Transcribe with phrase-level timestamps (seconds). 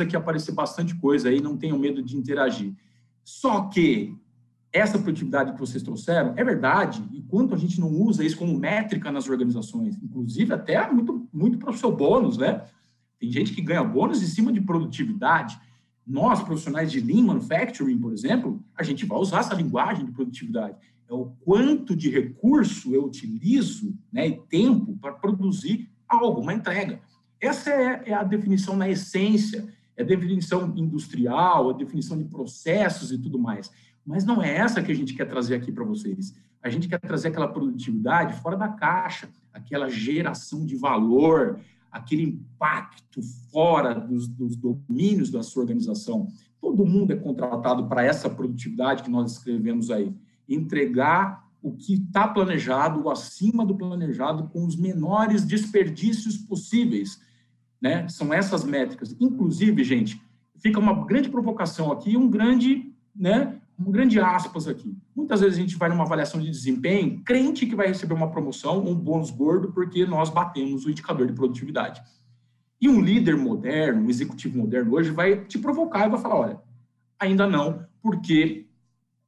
[0.00, 2.74] aqui aparecer bastante coisa aí, não tenham medo de interagir.
[3.24, 4.16] Só que
[4.72, 8.58] essa produtividade que vocês trouxeram é verdade, e quanto a gente não usa isso como
[8.58, 12.62] métrica nas organizações, inclusive até muito, muito para o seu bônus, né?
[13.18, 15.58] Tem gente que ganha bônus em cima de produtividade.
[16.06, 20.76] Nós, profissionais de Lean Manufacturing, por exemplo, a gente vai usar essa linguagem de produtividade.
[21.08, 27.00] É o quanto de recurso eu utilizo né, e tempo para produzir algo, uma entrega.
[27.40, 29.66] Essa é, é a definição na essência,
[29.98, 33.70] é definição industrial, a definição de processos e tudo mais.
[34.06, 36.34] Mas não é essa que a gente quer trazer aqui para vocês.
[36.62, 41.58] A gente quer trazer aquela produtividade fora da caixa, aquela geração de valor,
[41.90, 46.28] aquele impacto fora dos, dos domínios da sua organização.
[46.60, 50.14] Todo mundo é contratado para essa produtividade que nós escrevemos aí.
[50.48, 57.20] Entregar o que está planejado, o acima do planejado, com os menores desperdícios possíveis.
[57.80, 58.08] Né?
[58.08, 59.14] São essas métricas.
[59.20, 60.20] Inclusive, gente,
[60.56, 64.96] fica uma grande provocação aqui, um grande né, um grande aspas aqui.
[65.14, 68.84] Muitas vezes a gente vai numa avaliação de desempenho, crente que vai receber uma promoção,
[68.84, 72.02] um bônus gordo, porque nós batemos o indicador de produtividade.
[72.80, 76.60] E um líder moderno, um executivo moderno hoje vai te provocar e vai falar: olha,
[77.18, 78.66] ainda não, porque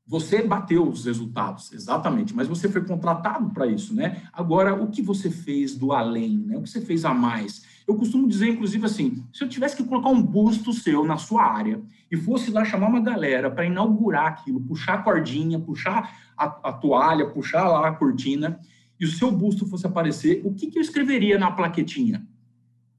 [0.06, 4.22] você bateu os resultados, exatamente, mas você foi contratado para isso, né?
[4.32, 6.56] Agora, o que você fez do além, né?
[6.56, 7.64] O que você fez a mais?
[7.90, 11.42] Eu costumo dizer, inclusive, assim: se eu tivesse que colocar um busto seu na sua
[11.42, 16.44] área e fosse lá chamar uma galera para inaugurar aquilo, puxar a cordinha, puxar a,
[16.44, 18.60] a, toalha, puxar lá a cortina,
[18.98, 22.24] e o seu busto fosse aparecer, o que, que eu escreveria na plaquetinha?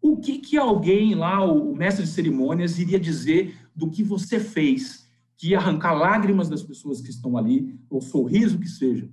[0.02, 5.10] O que, que alguém lá, o mestre de cerimônias, iria dizer do que você fez?
[5.42, 9.10] que ia arrancar lágrimas das pessoas que estão ali, ou sorriso que seja.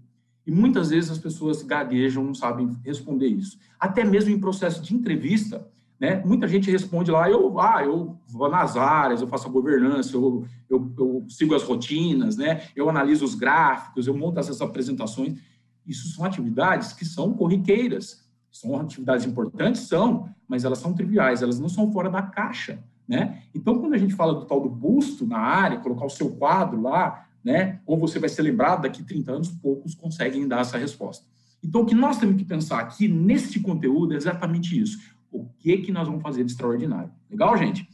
[0.48, 3.58] E muitas vezes as pessoas gaguejam, não sabem responder isso.
[3.78, 5.68] Até mesmo em processo de entrevista,
[6.00, 6.22] né?
[6.24, 10.46] Muita gente responde lá, eu, ah, eu vou nas áreas, eu faço a governança, eu,
[10.70, 12.62] eu, eu sigo as rotinas, né?
[12.74, 15.38] Eu analiso os gráficos, eu monto essas apresentações.
[15.86, 18.26] Isso são atividades que são corriqueiras.
[18.50, 19.82] São atividades importantes?
[19.82, 22.82] São, mas elas são triviais, elas não são fora da caixa.
[23.06, 23.42] Né?
[23.54, 26.80] Então, quando a gente fala do tal do busto na área, colocar o seu quadro
[26.80, 27.80] lá, né?
[27.86, 31.24] ou você vai ser lembrado daqui a 30 anos, poucos conseguem dar essa resposta.
[31.62, 34.98] Então, o que nós temos que pensar aqui neste conteúdo é exatamente isso.
[35.30, 37.10] O que, que nós vamos fazer de extraordinário?
[37.30, 37.88] Legal, gente?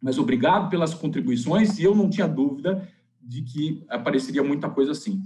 [0.00, 2.88] Mas obrigado pelas contribuições e eu não tinha dúvida
[3.20, 5.22] de que apareceria muita coisa assim.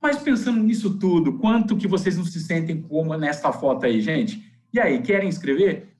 [0.00, 4.44] Mas pensando nisso tudo, quanto que vocês não se sentem como nesta foto aí, gente?
[4.72, 5.94] E aí, querem escrever?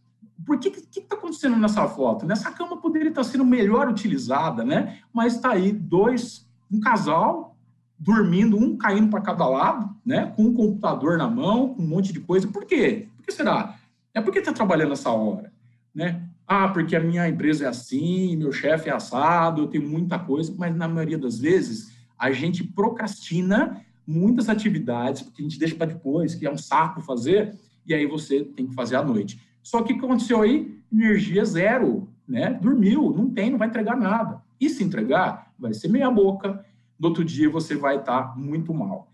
[0.45, 2.27] Por que que está acontecendo nessa foto?
[2.27, 4.99] Nessa cama poderia estar sendo melhor utilizada, né?
[5.13, 7.57] Mas está aí dois, um casal
[7.99, 10.33] dormindo, um caindo para cada lado, né?
[10.37, 12.47] Com um computador na mão, com um monte de coisa.
[12.49, 13.09] Por quê?
[13.17, 13.77] Por que será?
[14.13, 15.53] É porque está trabalhando essa hora,
[15.95, 16.23] né?
[16.47, 20.55] Ah, porque a minha empresa é assim, meu chefe é assado, eu tenho muita coisa,
[20.59, 25.87] mas na maioria das vezes a gente procrastina muitas atividades, porque a gente deixa para
[25.87, 27.55] depois, que é um saco fazer,
[27.87, 29.41] e aí você tem que fazer à noite.
[29.63, 30.79] Só que o que aconteceu aí?
[30.93, 32.53] Energia zero, né?
[32.61, 34.43] Dormiu, não tem, não vai entregar nada.
[34.61, 36.65] E se entregar, vai ser meia boca.
[36.99, 39.13] No outro dia você vai estar muito mal.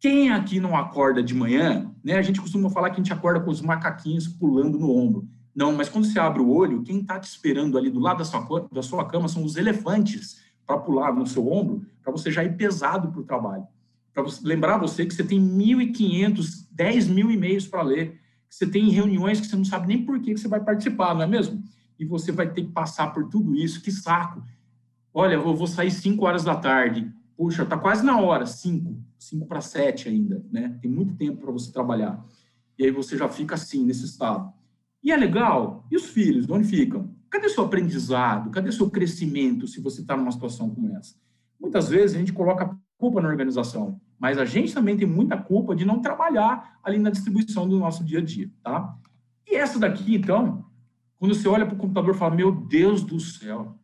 [0.00, 2.16] Quem aqui não acorda de manhã, né?
[2.16, 5.28] A gente costuma falar que a gente acorda com os macaquinhos pulando no ombro.
[5.54, 8.24] Não, mas quando você abre o olho, quem está te esperando ali do lado da
[8.24, 12.42] sua, da sua cama são os elefantes para pular no seu ombro, para você já
[12.42, 13.66] ir pesado para o trabalho.
[14.12, 19.40] Para lembrar você que você tem 1.500, 10 mil e-mails para ler você tem reuniões
[19.40, 21.64] que você não sabe nem por que você vai participar, não é mesmo?
[21.98, 24.42] E você vai ter que passar por tudo isso, que saco.
[25.14, 27.12] Olha, eu vou sair 5 horas da tarde.
[27.36, 30.78] Puxa, tá quase na hora, 5, 5 para 7 ainda, né?
[30.80, 32.24] Tem muito tempo para você trabalhar.
[32.78, 34.52] E aí você já fica assim, nesse estado.
[35.02, 35.86] E é legal.
[35.90, 37.14] E os filhos, onde ficam?
[37.28, 38.50] Cadê seu aprendizado?
[38.50, 41.14] Cadê seu crescimento se você está numa situação como essa?
[41.60, 45.74] Muitas vezes a gente coloca culpa na organização, mas a gente também tem muita culpa
[45.74, 48.96] de não trabalhar ali na distribuição do nosso dia a dia, tá?
[49.44, 50.64] E essa daqui, então,
[51.18, 53.76] quando você olha para o computador e fala, meu Deus do céu,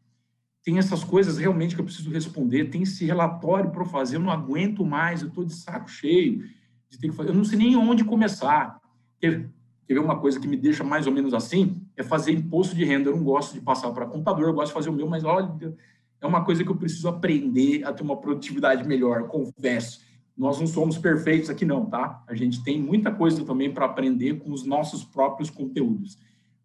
[0.69, 4.31] tem essas coisas realmente que eu preciso responder, tem esse relatório para fazer, eu não
[4.31, 6.45] aguento mais, eu estou de saco cheio
[6.91, 8.79] de ter que fazer, eu não sei nem onde começar.
[9.19, 9.49] Quer,
[9.87, 11.81] quer ver uma coisa que me deixa mais ou menos assim?
[11.97, 13.09] É fazer imposto de renda.
[13.09, 15.75] Eu não gosto de passar para computador, eu gosto de fazer o meu, mas olha,
[16.21, 20.03] é uma coisa que eu preciso aprender a ter uma produtividade melhor, confesso.
[20.37, 22.23] Nós não somos perfeitos aqui não, tá?
[22.29, 26.19] A gente tem muita coisa também para aprender com os nossos próprios conteúdos.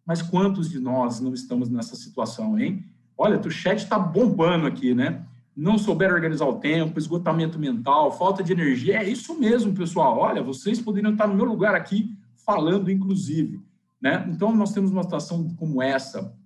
[0.04, 2.84] Mas quantos de nós não estamos nessa situação, hein?
[3.16, 5.24] Olha, o chat está bombando aqui, né?
[5.56, 8.98] Não souber organizar o tempo, esgotamento mental, falta de energia.
[8.98, 10.18] É isso mesmo, pessoal.
[10.18, 13.62] Olha, vocês poderiam estar no meu lugar aqui falando, inclusive.
[14.00, 14.28] Né?
[14.28, 16.36] Então, nós temos uma situação como essa,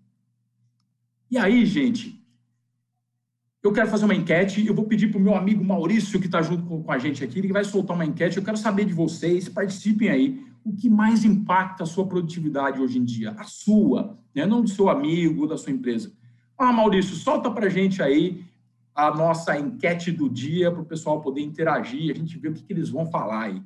[1.30, 2.24] E aí, gente,
[3.62, 4.64] eu quero fazer uma enquete.
[4.66, 7.38] Eu vou pedir para o meu amigo Maurício, que está junto com a gente aqui,
[7.38, 8.36] ele vai soltar uma enquete.
[8.36, 10.46] Eu quero saber de vocês, participem aí.
[10.64, 13.32] O que mais impacta a sua produtividade hoje em dia?
[13.32, 14.46] A sua, né?
[14.46, 16.12] não do seu amigo da sua empresa.
[16.58, 18.44] Ah, Maurício, solta para a gente aí
[18.92, 22.64] a nossa enquete do dia para o pessoal poder interagir, a gente ver o que,
[22.64, 23.62] que eles vão falar aí.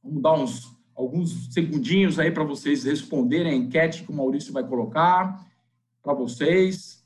[0.00, 4.62] Vamos dar uns alguns segundinhos aí para vocês responderem a enquete que o Maurício vai
[4.62, 5.44] colocar
[6.00, 7.04] para vocês.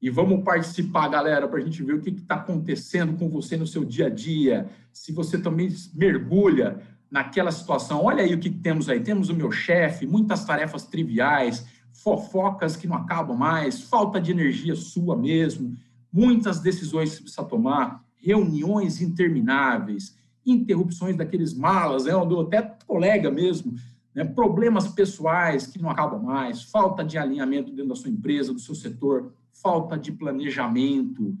[0.00, 3.66] E vamos participar, galera, para a gente ver o que está acontecendo com você no
[3.66, 4.70] seu dia a dia.
[4.90, 8.04] Se você também mergulha naquela situação.
[8.04, 9.00] Olha aí o que temos aí.
[9.00, 11.66] Temos o meu chefe, muitas tarefas triviais,
[12.02, 15.76] fofocas que não acabam mais, falta de energia sua mesmo,
[16.12, 23.74] muitas decisões que precisa tomar, reuniões intermináveis, interrupções daqueles malas, né, até colega mesmo,
[24.14, 28.60] né, problemas pessoais que não acabam mais, falta de alinhamento dentro da sua empresa, do
[28.60, 31.36] seu setor, falta de planejamento.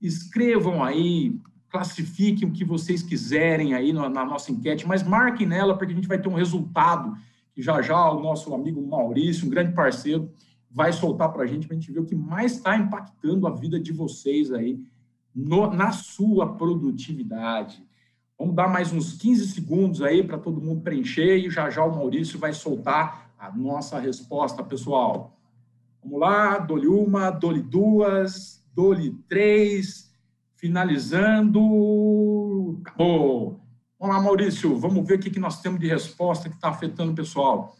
[0.00, 1.38] Escrevam aí,
[1.68, 5.96] classifiquem o que vocês quiserem aí na, na nossa enquete, mas marquem nela, porque a
[5.96, 7.16] gente vai ter um resultado
[7.56, 10.30] que já já o nosso amigo Maurício, um grande parceiro,
[10.70, 13.50] vai soltar para a gente, para a gente ver o que mais está impactando a
[13.50, 14.78] vida de vocês aí
[15.34, 17.82] no, na sua produtividade.
[18.38, 21.96] Vamos dar mais uns 15 segundos aí para todo mundo preencher e já já o
[21.96, 25.34] Maurício vai soltar a nossa resposta, pessoal.
[26.04, 30.14] Vamos lá, dole uma, dole duas, dole três,
[30.56, 31.58] finalizando.
[32.84, 33.55] Acabou.
[33.98, 37.14] Vamos lá, Maurício, vamos ver o que nós temos de resposta que está afetando o
[37.14, 37.76] pessoal.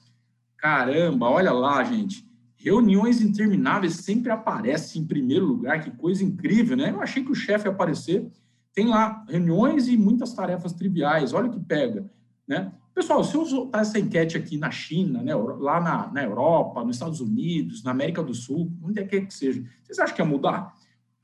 [0.57, 2.27] Caramba, olha lá, gente.
[2.57, 6.91] Reuniões intermináveis sempre aparecem em primeiro lugar, que coisa incrível, né?
[6.91, 8.31] Eu achei que o chefe ia aparecer
[8.77, 11.33] tem lá reuniões e muitas tarefas triviais.
[11.33, 12.07] Olha o que pega,
[12.47, 12.71] né?
[12.95, 16.97] Pessoal, se eu soltar essa enquete aqui na China, né, lá na, na Europa, nos
[16.97, 20.21] Estados Unidos, na América do Sul, onde é que, é que seja, vocês acham que
[20.21, 20.75] ia mudar?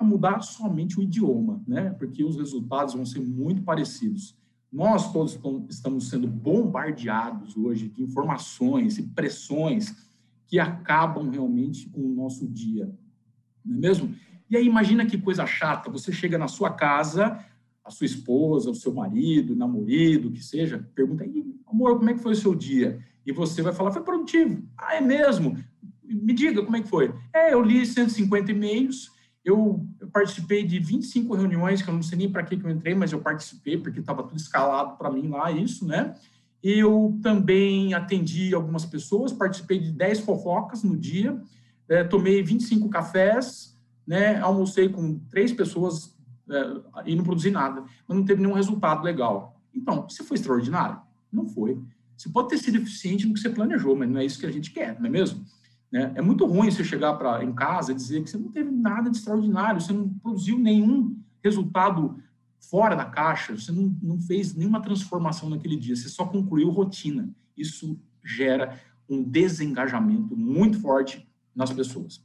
[0.00, 1.91] Ia mudar somente o idioma, né?
[1.99, 4.35] Porque os resultados vão ser muito parecidos.
[4.72, 5.38] Nós todos
[5.69, 9.94] estamos sendo bombardeados hoje de informações e pressões
[10.46, 12.90] que acabam realmente com o nosso dia,
[13.64, 14.14] não é mesmo?
[14.48, 17.44] E aí imagina que coisa chata, você chega na sua casa,
[17.84, 22.20] a sua esposa, o seu marido, namorado, que seja, pergunta aí, amor, como é que
[22.20, 23.04] foi o seu dia?
[23.26, 24.62] E você vai falar, foi produtivo.
[24.76, 25.56] Ah, é mesmo?
[26.02, 27.14] Me diga como é que foi.
[27.32, 29.10] É, eu li 150 e-mails,
[29.44, 32.71] eu, eu participei de 25 reuniões, que eu não sei nem para que, que eu
[32.71, 36.15] entrei, mas eu participei, porque estava tudo escalado para mim lá, isso, né?
[36.62, 41.41] Eu também atendi algumas pessoas, participei de 10 fofocas no dia,
[41.89, 46.17] é, tomei 25 cafés, né, almocei com três pessoas
[46.49, 49.61] é, e não produzi nada, mas não teve nenhum resultado legal.
[49.75, 51.00] Então, você foi extraordinário?
[51.33, 51.81] Não foi.
[52.17, 54.53] Você pode ter sido eficiente no que você planejou, mas não é isso que a
[54.53, 55.44] gente quer, não é mesmo?
[55.93, 56.11] Né?
[56.15, 59.11] É muito ruim você chegar para em casa e dizer que você não teve nada
[59.11, 62.19] de extraordinário, você não produziu nenhum resultado
[62.59, 67.29] fora da caixa, você não, não fez nenhuma transformação naquele dia, você só concluiu rotina.
[67.56, 72.25] Isso gera um desengajamento muito forte nas pessoas.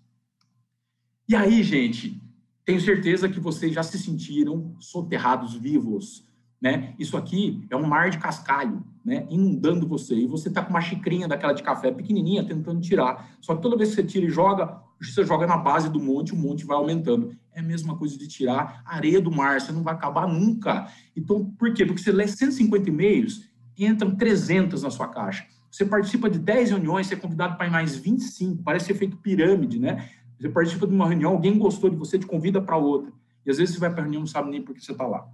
[1.27, 2.21] E aí, gente,
[2.63, 6.26] tenho certeza que vocês já se sentiram soterrados vivos,
[6.61, 6.93] né?
[6.97, 9.25] Isso aqui é um mar de cascalho, né?
[9.29, 10.15] Inundando você.
[10.15, 13.37] E você tá com uma xicrinha daquela de café pequenininha tentando tirar.
[13.41, 16.33] Só que toda vez que você tira e joga, você joga na base do monte,
[16.33, 17.35] o monte vai aumentando.
[17.53, 20.87] É a mesma coisa de tirar areia do mar, você não vai acabar nunca.
[21.15, 21.85] Então, por quê?
[21.85, 23.47] Porque você lê 150 e-mails,
[23.77, 25.45] entram 300 na sua caixa.
[25.69, 30.09] Você participa de 10 reuniões, você é convidado para mais 25, parece efeito pirâmide, né?
[30.39, 33.11] Você participa de uma reunião, alguém gostou de você, te convida para outra.
[33.45, 34.91] E às vezes você vai para a reunião e não sabe nem por que você
[34.91, 35.27] está lá.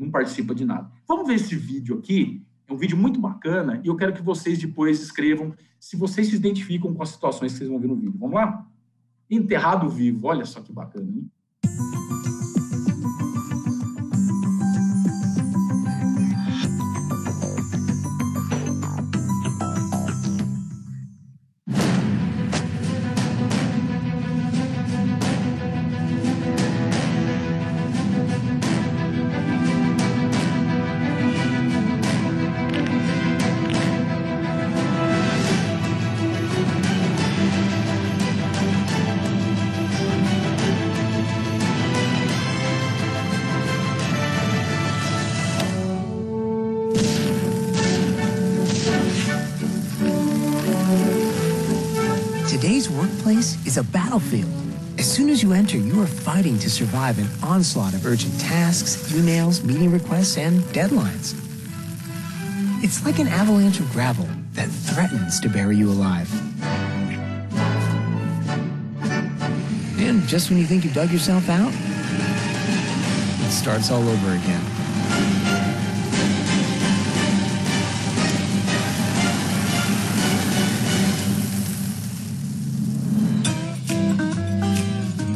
[0.00, 0.90] Não participa de nada.
[1.06, 2.42] Vamos ver esse vídeo aqui.
[2.66, 6.36] É um vídeo muito bacana e eu quero que vocês depois escrevam se vocês se
[6.36, 8.14] identificam com as situações que vocês vão ver no vídeo.
[8.18, 8.66] Vamos lá?
[9.28, 10.26] Enterrado vivo.
[10.26, 11.30] Olha só que bacana, hein?
[53.80, 54.50] A battlefield.
[54.98, 59.10] As soon as you enter, you are fighting to survive an onslaught of urgent tasks,
[59.12, 61.34] emails, meeting requests, and deadlines.
[62.84, 66.30] It's like an avalanche of gravel that threatens to bury you alive.
[69.98, 71.72] And just when you think you've dug yourself out,
[73.46, 74.69] it starts all over again.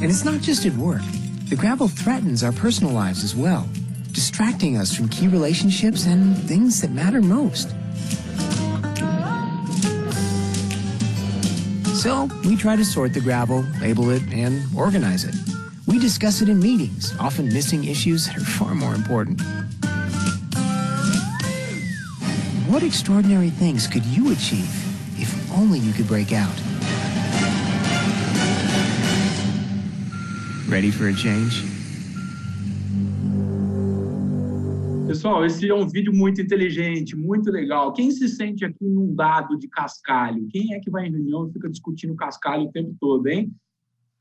[0.04, 1.00] And it's not just at work.
[1.48, 3.66] The gravel threatens our personal lives as well,
[4.12, 7.70] distracting us from key relationships and things that matter most.
[11.96, 15.34] So we try to sort the gravel, label it, and organize it.
[15.86, 19.40] We discuss it in meetings, often missing issues that are far more important.
[22.68, 24.68] What extraordinary things could you achieve
[25.18, 26.73] if only you could break out?
[30.74, 31.62] Ready for a change?
[35.06, 37.92] Pessoal, esse é um vídeo muito inteligente, muito legal.
[37.92, 40.48] Quem se sente aqui inundado de cascalho?
[40.50, 43.54] Quem é que vai em reunião e fica discutindo cascalho o tempo todo, hein?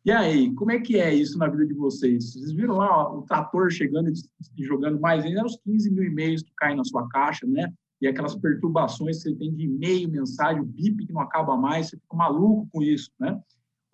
[0.06, 2.34] E aí, como é que é isso na vida de vocês?
[2.34, 4.12] Vocês viram lá ó, o trator chegando
[4.56, 7.74] e jogando mais ainda os 15 mil e-mails que caem na sua caixa, né?
[8.00, 11.98] E aquelas perturbações que você tem de e-mail, mensagem, bip que não acaba mais, você
[11.98, 13.42] fica maluco com isso, né?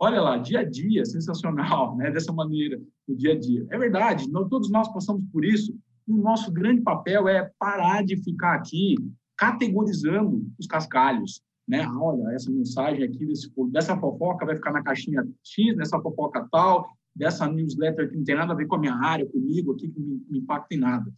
[0.02, 2.10] Olha lá, dia a dia, sensacional, né?
[2.10, 3.68] Dessa maneira, no dia a dia.
[3.70, 5.78] É verdade, nós, todos nós passamos por isso.
[6.08, 8.96] E o nosso grande papel é parar de ficar aqui
[9.38, 11.82] categorizando os cascalhos, né?
[11.84, 16.48] Ah, olha, essa mensagem aqui desse, dessa fofoca vai ficar na caixinha X, nessa fofoca
[16.50, 19.90] tal, dessa newsletter que não tem nada a ver com a minha área, comigo aqui,
[19.90, 21.14] que não me impacta em nada.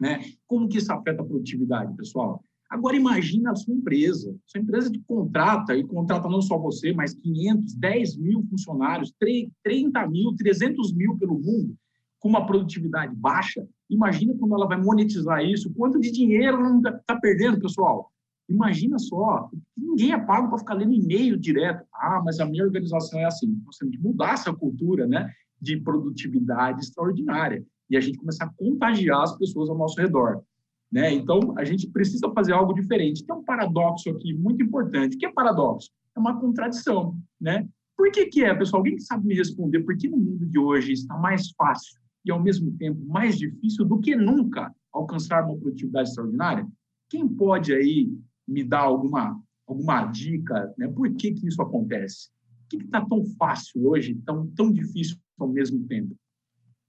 [0.00, 0.20] Né?
[0.46, 2.44] Como que isso afeta a produtividade, pessoal?
[2.74, 7.14] Agora imagina a sua empresa, sua empresa que contrata, e contrata não só você, mas
[7.14, 9.14] 500, 10 mil funcionários,
[9.62, 11.76] 30 mil, 300 mil pelo mundo,
[12.18, 13.64] com uma produtividade baixa.
[13.88, 18.10] Imagina quando ela vai monetizar isso, quanto de dinheiro ela está tá perdendo, pessoal.
[18.48, 21.86] Imagina só, ninguém é pago para ficar lendo e-mail direto.
[21.94, 23.56] Ah, mas a minha organização é assim.
[23.64, 25.30] Nós temos que mudar essa cultura né,
[25.62, 30.42] de produtividade extraordinária e a gente começar a contagiar as pessoas ao nosso redor.
[30.90, 31.12] Né?
[31.12, 33.24] Então, a gente precisa fazer algo diferente.
[33.24, 35.16] Tem um paradoxo aqui muito importante.
[35.16, 35.90] O que é paradoxo?
[36.16, 37.18] É uma contradição.
[37.40, 37.68] Né?
[37.96, 38.80] Por que, que é, pessoal?
[38.80, 42.42] Alguém sabe me responder por que no mundo de hoje está mais fácil e, ao
[42.42, 46.66] mesmo tempo, mais difícil do que nunca alcançar uma produtividade extraordinária?
[47.08, 48.12] Quem pode aí
[48.46, 50.72] me dar alguma, alguma dica?
[50.78, 50.88] Né?
[50.88, 52.30] Por que, que isso acontece?
[52.60, 56.14] Por que está tão fácil hoje, tão, tão difícil ao mesmo tempo?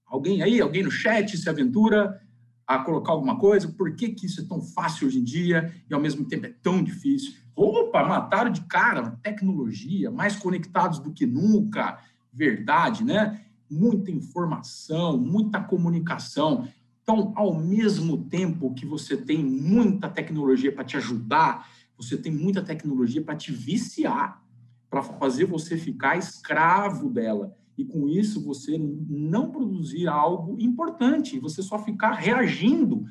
[0.06, 2.20] Alguém aí, alguém no chat se aventura
[2.66, 5.94] a colocar alguma coisa, por que, que isso é tão fácil hoje em dia e
[5.94, 7.34] ao mesmo tempo é tão difícil?
[7.54, 11.98] Opa, mataram de cara, tecnologia, mais conectados do que nunca,
[12.32, 13.40] verdade, né?
[13.70, 16.68] Muita informação, muita comunicação.
[17.02, 22.62] Então, ao mesmo tempo que você tem muita tecnologia para te ajudar, você tem muita
[22.62, 24.42] tecnologia para te viciar,
[24.90, 31.62] para fazer você ficar escravo dela e com isso você não produzir algo importante, você
[31.62, 33.04] só ficar reagindo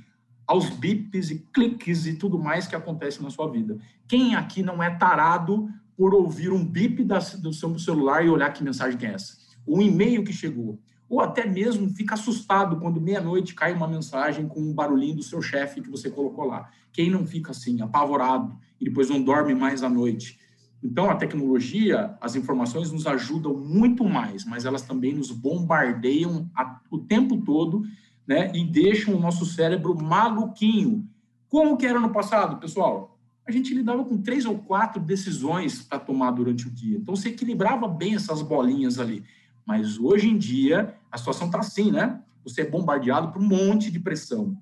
[0.47, 3.77] aos bips e cliques e tudo mais que acontece na sua vida.
[4.07, 5.67] Quem aqui não é tarado
[5.97, 9.37] por ouvir um bip do seu celular e olhar que mensagem que é essa?
[9.67, 10.79] Um e-mail que chegou.
[11.07, 15.41] Ou até mesmo fica assustado quando meia-noite cai uma mensagem com um barulhinho do seu
[15.41, 16.69] chefe que você colocou lá.
[16.91, 20.39] Quem não fica assim, apavorado, e depois não dorme mais à noite?
[20.85, 26.79] Então, a tecnologia, as informações nos ajudam muito mais, mas elas também nos bombardeiam a,
[26.91, 27.81] o tempo todo,
[28.27, 28.51] né?
[28.53, 31.09] E deixam o nosso cérebro maluquinho.
[31.49, 33.17] Como que era no passado, pessoal?
[33.47, 36.99] A gente lidava com três ou quatro decisões para tomar durante o dia.
[36.99, 39.23] Então, você equilibrava bem essas bolinhas ali.
[39.65, 42.21] Mas hoje em dia, a situação está assim, né?
[42.43, 44.55] Você é bombardeado por um monte de pressão,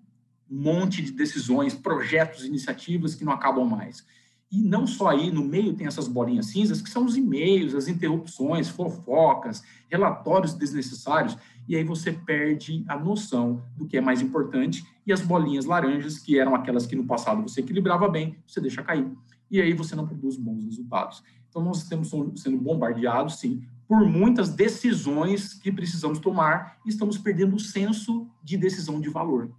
[0.50, 4.06] um monte de decisões, projetos, iniciativas que não acabam mais.
[4.54, 7.88] E não só aí, no meio tem essas bolinhas cinzas, que são os e-mails, as
[7.88, 11.36] interrupções, fofocas, relatórios desnecessários,
[11.68, 16.20] e aí você perde a noção do que é mais importante, e as bolinhas laranjas,
[16.20, 19.12] que eram aquelas que no passado você equilibrava bem, você deixa cair.
[19.50, 21.24] E aí você não produz bons resultados.
[21.50, 27.56] Então, nós estamos sendo bombardeados, sim, por muitas decisões que precisamos tomar e estamos perdendo
[27.56, 29.50] o senso de decisão de valor.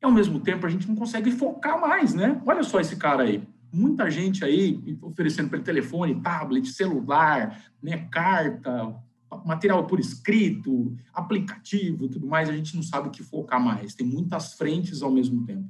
[0.00, 2.40] E, ao mesmo tempo, a gente não consegue focar mais, né?
[2.46, 8.94] Olha só esse cara aí muita gente aí oferecendo pelo telefone, tablet, celular, né, carta,
[9.44, 13.94] material por escrito, aplicativo, tudo mais, a gente não sabe o que focar mais.
[13.94, 15.68] Tem muitas frentes ao mesmo tempo.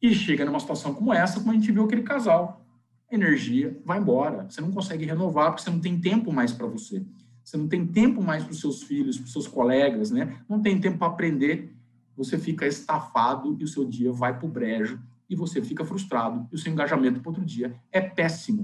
[0.00, 2.66] E chega numa situação como essa, como a gente viu aquele casal.
[3.08, 4.50] Energia vai embora.
[4.50, 7.04] Você não consegue renovar porque você não tem tempo mais para você.
[7.44, 10.38] Você não tem tempo mais para os seus filhos, para os seus colegas, né?
[10.48, 11.72] Não tem tempo para aprender.
[12.16, 15.00] Você fica estafado e o seu dia vai para o brejo
[15.32, 18.62] e você fica frustrado e o seu engajamento para outro dia é péssimo.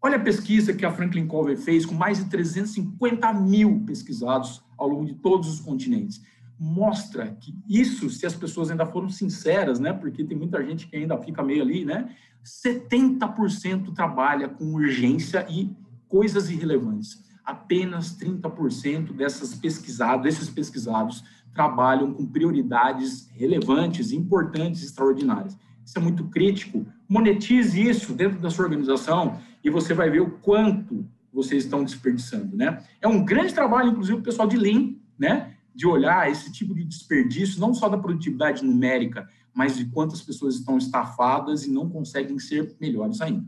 [0.00, 4.88] Olha a pesquisa que a Franklin Covey fez com mais de 350 mil pesquisados ao
[4.88, 6.22] longo de todos os continentes.
[6.58, 9.92] Mostra que isso, se as pessoas ainda foram sinceras, né?
[9.92, 12.16] Porque tem muita gente que ainda fica meio ali, né?
[12.44, 15.70] 70% trabalha com urgência e
[16.08, 17.22] coisas irrelevantes.
[17.44, 21.22] Apenas 30% dessas pesquisados, desses pesquisados
[21.54, 25.56] trabalham com prioridades relevantes, importantes, extraordinárias.
[25.84, 26.86] Isso é muito crítico.
[27.08, 32.56] Monetize isso dentro da sua organização e você vai ver o quanto vocês estão desperdiçando,
[32.56, 32.82] né?
[33.00, 35.54] É um grande trabalho, inclusive, o pessoal de Lean, né?
[35.74, 40.56] De olhar esse tipo de desperdício, não só da produtividade numérica, mas de quantas pessoas
[40.56, 43.46] estão estafadas e não conseguem ser melhores ainda.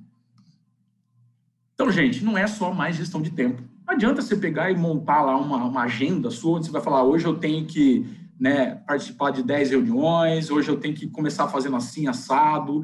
[1.75, 3.63] Então, gente, não é só mais gestão de tempo.
[3.87, 7.05] Não adianta você pegar e montar lá uma, uma agenda sua, onde você vai falar,
[7.05, 8.07] hoje eu tenho que
[8.41, 12.83] né, participar de 10 reuniões, hoje eu tenho que começar fazendo assim, assado.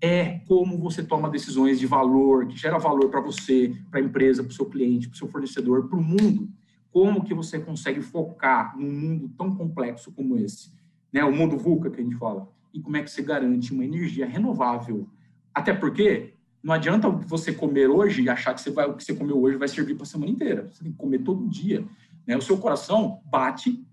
[0.00, 4.42] É como você toma decisões de valor, que gera valor para você, para a empresa,
[4.42, 6.48] para o seu cliente, para o seu fornecedor, para o mundo.
[6.90, 10.72] Como que você consegue focar num mundo tão complexo como esse?
[11.12, 12.48] Né, o mundo VUCA que a gente fala.
[12.72, 15.08] E como é que você garante uma energia renovável?
[15.54, 16.33] Até porque
[16.64, 19.58] não adianta você comer hoje e achar que você vai, o que você comeu hoje
[19.58, 20.66] vai servir para a semana inteira.
[20.72, 21.84] Você tem que comer todo dia.
[22.26, 22.38] Né?
[22.38, 23.84] O seu coração bate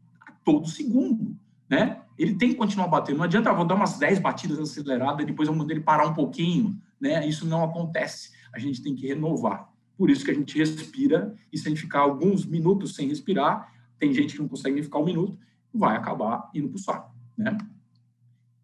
[0.46, 1.36] todo segundo,
[1.70, 2.02] né?
[2.18, 3.18] Ele tem que continuar batendo.
[3.18, 6.08] Não adianta, ah, vou dar umas 10 batidas aceleradas e depois eu mando ele parar
[6.08, 7.28] um pouquinho, né?
[7.28, 8.32] Isso não acontece.
[8.54, 9.70] A gente tem que renovar.
[9.98, 13.70] Por isso que a gente respira e se a gente ficar alguns minutos sem respirar,
[14.00, 15.38] tem gente que não consegue nem ficar um minuto,
[15.74, 17.58] vai acabar indo para o saco, né?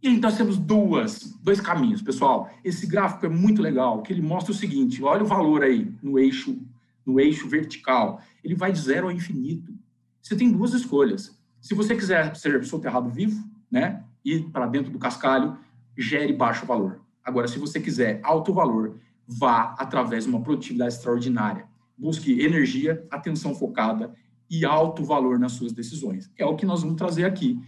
[0.02, 2.50] E então nós temos duas, dois caminhos, pessoal.
[2.64, 6.20] Esse gráfico é muito legal, que ele mostra o seguinte, olha o valor aí no
[6.20, 6.58] eixo,
[7.06, 8.22] no eixo vertical.
[8.44, 9.74] Ele vai de zero ao infinito.
[10.22, 11.38] Você tem duas escolhas.
[11.60, 15.58] Se você quiser ser soterrado vivo, né, ir para dentro do cascalho,
[15.98, 17.02] gere baixo valor.
[17.24, 21.66] Agora, se você quiser alto valor, vá através de uma produtividade extraordinária.
[21.98, 24.14] Busque energia, atenção focada
[24.50, 26.32] e alto valor nas suas decisões.
[26.38, 27.60] É o que nós vamos trazer aqui,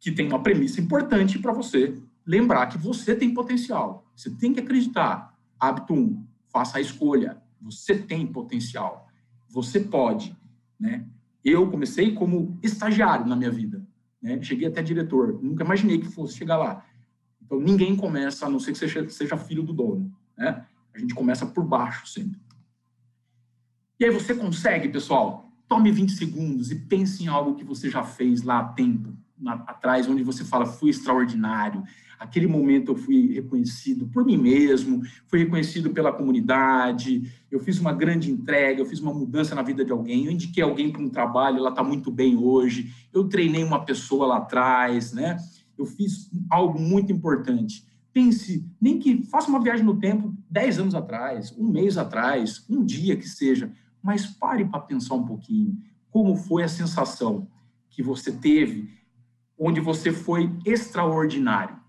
[0.00, 4.10] que tem uma premissa importante para você lembrar que você tem potencial.
[4.16, 5.38] Você tem que acreditar.
[5.58, 7.40] Hábito 1, um, faça a escolha.
[7.60, 9.06] Você tem potencial.
[9.48, 10.34] Você pode,
[10.78, 11.06] né?
[11.44, 13.86] Eu comecei como estagiário na minha vida,
[14.22, 14.42] né?
[14.42, 16.84] Cheguei até diretor, nunca imaginei que fosse chegar lá.
[17.42, 20.64] Então ninguém começa, a não ser que seja, seja filho do dono, né?
[20.94, 22.40] A gente começa por baixo sempre.
[23.98, 25.52] E aí você consegue, pessoal?
[25.68, 29.14] Tome 20 segundos e pense em algo que você já fez lá há tempo,
[29.46, 31.82] atrás, onde você fala, fui extraordinário,
[32.18, 37.92] aquele momento eu fui reconhecido por mim mesmo, fui reconhecido pela comunidade, eu fiz uma
[37.94, 41.08] grande entrega, eu fiz uma mudança na vida de alguém, eu indiquei alguém para um
[41.08, 45.38] trabalho, ela está muito bem hoje, eu treinei uma pessoa lá atrás, né?
[45.78, 47.86] Eu fiz algo muito importante.
[48.12, 52.84] Pense, nem que faça uma viagem no tempo 10 anos atrás, um mês atrás, um
[52.84, 53.72] dia que seja,
[54.02, 55.78] mas pare para pensar um pouquinho
[56.10, 57.46] como foi a sensação
[57.88, 58.90] que você teve,
[59.60, 61.80] onde você foi extraordinário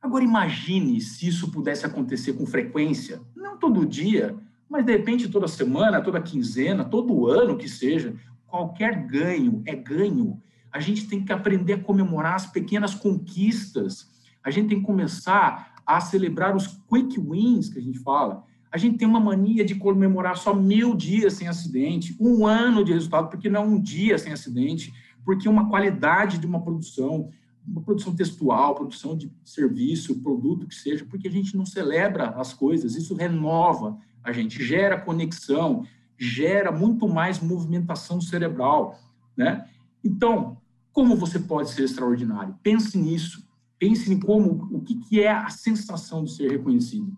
[0.00, 4.34] Agora imagine se isso pudesse acontecer com frequência, não todo dia,
[4.68, 8.14] mas de repente toda semana, toda quinzena, todo ano que seja,
[8.46, 10.40] qualquer ganho é ganho.
[10.72, 14.08] A gente tem que aprender a comemorar as pequenas conquistas.
[14.42, 18.42] A gente tem que começar a celebrar os quick wins que a gente fala.
[18.72, 22.92] A gente tem uma mania de comemorar só mil dias sem acidente, um ano de
[22.92, 27.30] resultado, porque não é um dia sem acidente, porque uma qualidade de uma produção,
[27.66, 32.52] uma produção textual, produção de serviço, produto que seja, porque a gente não celebra as
[32.52, 35.84] coisas, isso renova a gente, gera conexão,
[36.18, 38.98] gera muito mais movimentação cerebral,
[39.36, 39.66] né?
[40.04, 40.58] Então,
[40.92, 42.54] como você pode ser extraordinário?
[42.62, 47.16] Pense nisso, pense em como, o que, que é a sensação de ser reconhecido,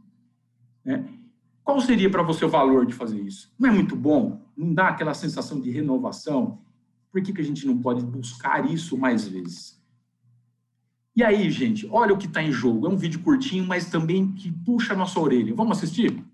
[0.85, 1.05] né?
[1.65, 3.53] Qual seria para você o valor de fazer isso?
[3.59, 4.41] Não é muito bom?
[4.57, 6.59] Não dá aquela sensação de renovação?
[7.13, 9.81] Por que, que a gente não pode buscar isso mais vezes?
[11.15, 12.87] E aí, gente, olha o que está em jogo.
[12.87, 15.55] É um vídeo curtinho, mas também que puxa a nossa orelha.
[15.55, 16.25] Vamos assistir?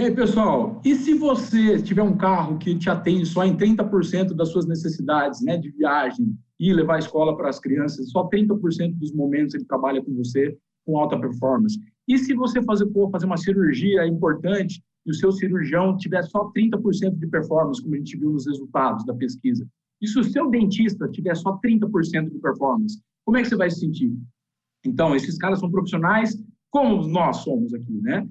[0.00, 4.32] E aí, pessoal, e se você tiver um carro que te atende só em 30%
[4.32, 8.96] das suas necessidades, né, de viagem, e levar a escola para as crianças, só 30%
[8.96, 11.78] dos momentos ele trabalha com você com alta performance.
[12.08, 16.50] E se você fazer, for fazer uma cirurgia importante e o seu cirurgião tiver só
[16.50, 19.68] 30% de performance, como a gente viu nos resultados da pesquisa,
[20.00, 23.68] e se o seu dentista tiver só 30% de performance, como é que você vai
[23.68, 24.16] se sentir?
[24.82, 28.26] Então, esses caras são profissionais como nós somos aqui, né?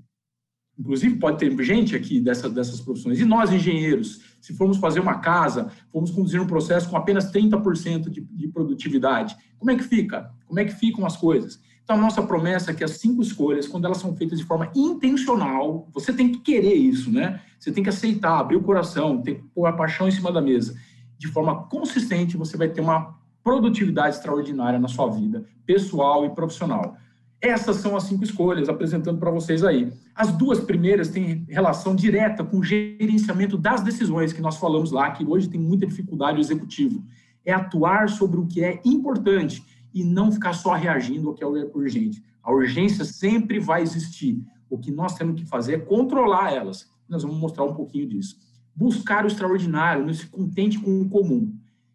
[0.80, 3.20] Inclusive, pode ter gente aqui dessa, dessas profissões.
[3.20, 8.10] E nós, engenheiros, se formos fazer uma casa, formos conduzir um processo com apenas 30%
[8.10, 10.32] de, de produtividade, como é que fica?
[10.48, 11.60] Como é que ficam as coisas?
[11.84, 14.72] Então, a nossa promessa é que as cinco escolhas, quando elas são feitas de forma
[14.74, 17.42] intencional, você tem que querer isso, né?
[17.60, 20.40] Você tem que aceitar, abrir o coração, tem que pôr a paixão em cima da
[20.40, 20.78] mesa.
[21.18, 26.96] De forma consistente, você vai ter uma produtividade extraordinária na sua vida, pessoal e profissional.
[27.42, 29.94] Essas são as cinco escolhas, apresentando para vocês aí.
[30.14, 35.12] As duas primeiras têm relação direta com o gerenciamento das decisões que nós falamos lá,
[35.12, 37.02] que hoje tem muita dificuldade o executivo.
[37.46, 41.48] É atuar sobre o que é importante e não ficar só reagindo ao que é
[41.48, 42.22] urgente.
[42.44, 44.44] A urgência sempre vai existir.
[44.70, 46.92] O que nós temos que fazer é controlar elas.
[47.08, 48.38] Nós vamos mostrar um pouquinho disso.
[48.76, 51.54] Buscar o extraordinário, não se contente com o comum.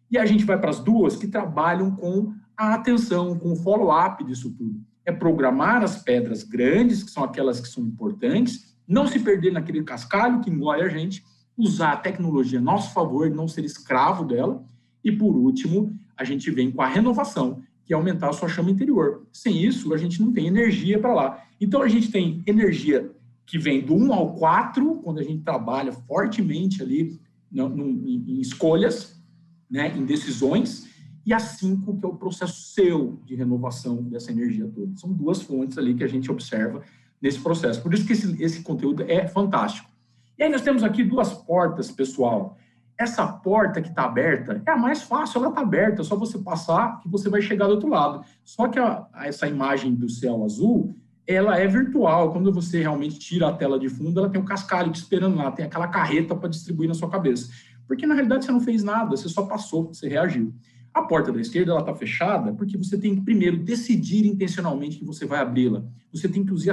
[0.09, 4.23] E a gente vai para as duas que trabalham com a atenção, com o follow-up
[4.23, 9.19] disso tudo é programar as pedras grandes, que são aquelas que são importantes, não se
[9.19, 11.23] perder naquele cascalho que engole a gente,
[11.57, 14.63] usar a tecnologia a nosso favor, não ser escravo dela,
[15.03, 18.71] e por último, a gente vem com a renovação, que é aumentar a sua chama
[18.71, 19.27] interior.
[19.31, 21.43] Sem isso, a gente não tem energia para lá.
[21.61, 23.11] Então, a gente tem energia
[23.45, 27.19] que vem do 1 ao 4, quando a gente trabalha fortemente ali
[27.51, 29.21] no, no, em escolhas,
[29.69, 30.87] né, em decisões,
[31.25, 34.95] e a 5, que é o processo seu de renovação dessa energia toda.
[34.95, 36.83] São duas fontes ali que a gente observa
[37.21, 37.81] nesse processo.
[37.81, 39.89] Por isso que esse, esse conteúdo é fantástico.
[40.37, 42.57] E aí nós temos aqui duas portas, pessoal.
[42.97, 46.37] Essa porta que está aberta é a mais fácil, ela está aberta, é só você
[46.37, 48.23] passar que você vai chegar do outro lado.
[48.43, 52.31] Só que a, essa imagem do céu azul, ela é virtual.
[52.31, 55.51] Quando você realmente tira a tela de fundo, ela tem um cascalho te esperando lá,
[55.51, 57.51] tem aquela carreta para distribuir na sua cabeça.
[57.87, 60.53] Porque na realidade você não fez nada, você só passou, você reagiu.
[60.95, 65.03] A porta da esquerda ela está fechada porque você tem que primeiro decidir intencionalmente que
[65.03, 65.83] você vai abri-la.
[66.09, 66.71] Você tem que usar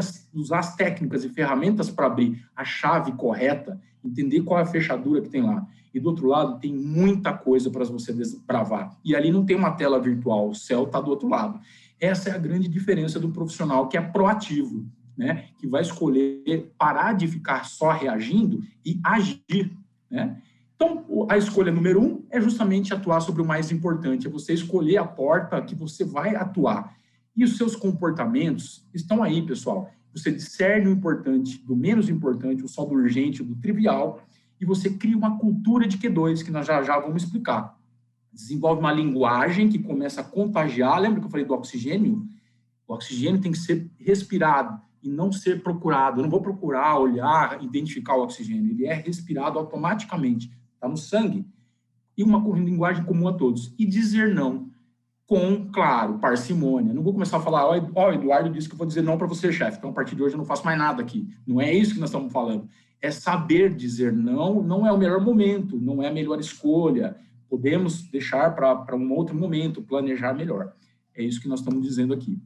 [0.61, 5.29] as, técnicas e ferramentas para abrir a chave correta, entender qual é a fechadura que
[5.29, 5.67] tem lá.
[5.93, 8.97] E do outro lado tem muita coisa para você desbravar.
[9.05, 11.59] E ali não tem uma tela virtual, o céu está do outro lado.
[11.99, 14.87] Essa é a grande diferença do profissional que é proativo,
[15.19, 15.49] né?
[15.59, 19.77] Que vai escolher parar de ficar só reagindo e agir,
[20.09, 20.41] né?
[20.83, 24.97] Então, a escolha número um é justamente atuar sobre o mais importante, é você escolher
[24.97, 26.97] a porta que você vai atuar.
[27.37, 29.89] E os seus comportamentos estão aí, pessoal.
[30.13, 34.25] Você discerne o importante do menos importante, o só do urgente, do trivial,
[34.61, 37.79] e você cria uma cultura de Q2, que nós já já vamos explicar.
[38.33, 41.01] Desenvolve uma linguagem que começa a contagiar.
[41.01, 42.27] Lembra que eu falei do oxigênio?
[42.89, 46.19] O oxigênio tem que ser respirado e não ser procurado.
[46.19, 48.73] Eu não vou procurar, olhar, identificar o oxigênio.
[48.73, 50.51] Ele é respirado automaticamente
[50.83, 51.47] está no sangue,
[52.19, 53.73] e uma linguagem comum a todos.
[53.79, 54.71] E dizer não
[55.27, 56.93] com, claro, parcimônia.
[56.93, 59.27] Não vou começar a falar, ó, oh, Eduardo disse que eu vou dizer não para
[59.27, 61.27] você, chefe, então a partir de hoje eu não faço mais nada aqui.
[61.47, 62.69] Não é isso que nós estamos falando.
[63.01, 67.17] É saber dizer não, não é o melhor momento, não é a melhor escolha.
[67.49, 70.75] Podemos deixar para um outro momento, planejar melhor.
[71.15, 72.39] É isso que nós estamos dizendo aqui.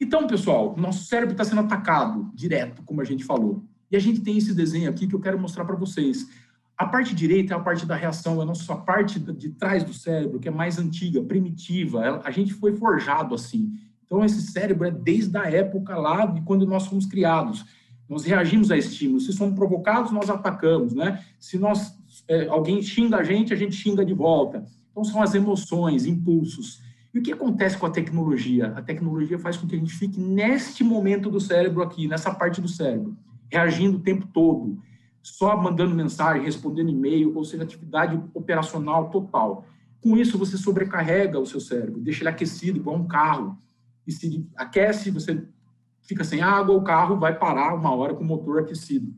[0.00, 3.62] Então, pessoal, nosso cérebro está sendo atacado direto, como a gente falou.
[3.90, 6.26] E a gente tem esse desenho aqui que eu quero mostrar para vocês.
[6.76, 9.94] A parte direita é a parte da reação, é a nossa parte de trás do
[9.94, 12.20] cérebro, que é mais antiga, primitiva.
[12.22, 13.72] A gente foi forjado assim.
[14.04, 17.64] Então, esse cérebro é desde a época lá de quando nós fomos criados.
[18.06, 19.24] Nós reagimos a estímulos.
[19.24, 21.24] Se somos provocados, nós atacamos, né?
[21.40, 24.66] Se nós, é, alguém xinga a gente, a gente xinga de volta.
[24.90, 26.82] Então, são as emoções, impulsos.
[27.12, 28.74] E o que acontece com a tecnologia?
[28.76, 32.60] A tecnologia faz com que a gente fique neste momento do cérebro aqui, nessa parte
[32.60, 33.16] do cérebro,
[33.50, 34.78] reagindo o tempo todo
[35.26, 39.66] só mandando mensagem, respondendo e-mail, ou seja, atividade operacional total.
[40.00, 43.58] Com isso, você sobrecarrega o seu cérebro, deixa ele aquecido, igual um carro.
[44.06, 45.44] E se aquece, você
[46.02, 49.12] fica sem água, o carro vai parar uma hora com o motor aquecido.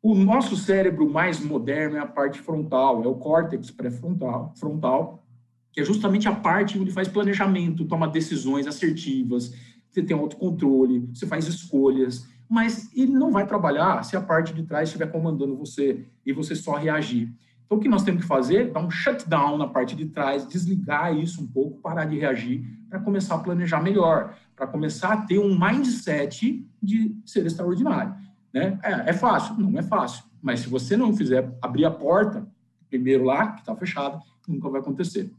[0.00, 5.26] O nosso cérebro mais moderno é a parte frontal, é o córtex pré-frontal, frontal,
[5.72, 9.52] que é justamente a parte onde faz planejamento, toma decisões assertivas,
[9.90, 14.62] você tem autocontrole, você faz escolhas mas ele não vai trabalhar se a parte de
[14.62, 17.32] trás estiver comandando você e você só reagir.
[17.64, 18.70] Então, o que nós temos que fazer?
[18.72, 23.00] Dar um shutdown na parte de trás, desligar isso um pouco, parar de reagir, para
[23.00, 28.14] começar a planejar melhor, para começar a ter um mindset de ser extraordinário.
[28.52, 28.78] Né?
[28.82, 29.56] É, é fácil?
[29.58, 30.24] Não é fácil.
[30.40, 32.46] Mas se você não fizer abrir a porta,
[32.88, 35.32] primeiro lá, que está fechado, nunca vai acontecer.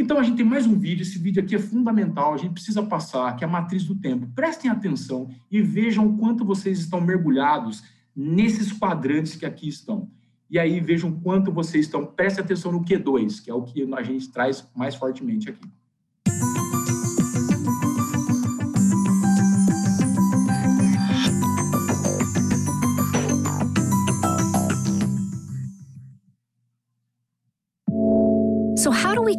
[0.00, 1.02] Então, a gente tem mais um vídeo.
[1.02, 2.32] Esse vídeo aqui é fundamental.
[2.32, 4.26] A gente precisa passar, que é a matriz do tempo.
[4.34, 7.84] Prestem atenção e vejam o quanto vocês estão mergulhados
[8.16, 10.10] nesses quadrantes que aqui estão.
[10.48, 12.06] E aí vejam quanto vocês estão.
[12.06, 15.68] Prestem atenção no Q2, que é o que a gente traz mais fortemente aqui.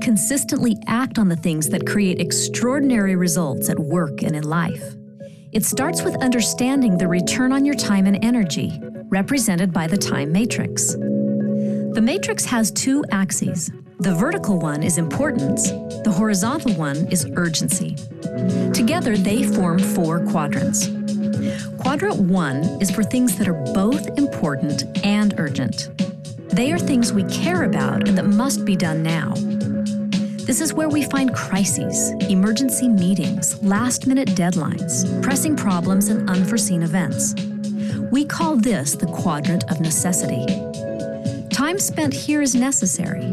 [0.01, 4.95] Consistently act on the things that create extraordinary results at work and in life?
[5.51, 10.31] It starts with understanding the return on your time and energy, represented by the time
[10.31, 10.93] matrix.
[10.93, 13.69] The matrix has two axes.
[13.99, 15.69] The vertical one is importance,
[16.03, 17.95] the horizontal one is urgency.
[18.73, 20.87] Together, they form four quadrants.
[21.77, 25.89] Quadrant one is for things that are both important and urgent.
[26.49, 29.33] They are things we care about and that must be done now.
[30.45, 36.81] This is where we find crises, emergency meetings, last minute deadlines, pressing problems, and unforeseen
[36.81, 37.35] events.
[38.11, 40.45] We call this the quadrant of necessity.
[41.49, 43.31] Time spent here is necessary,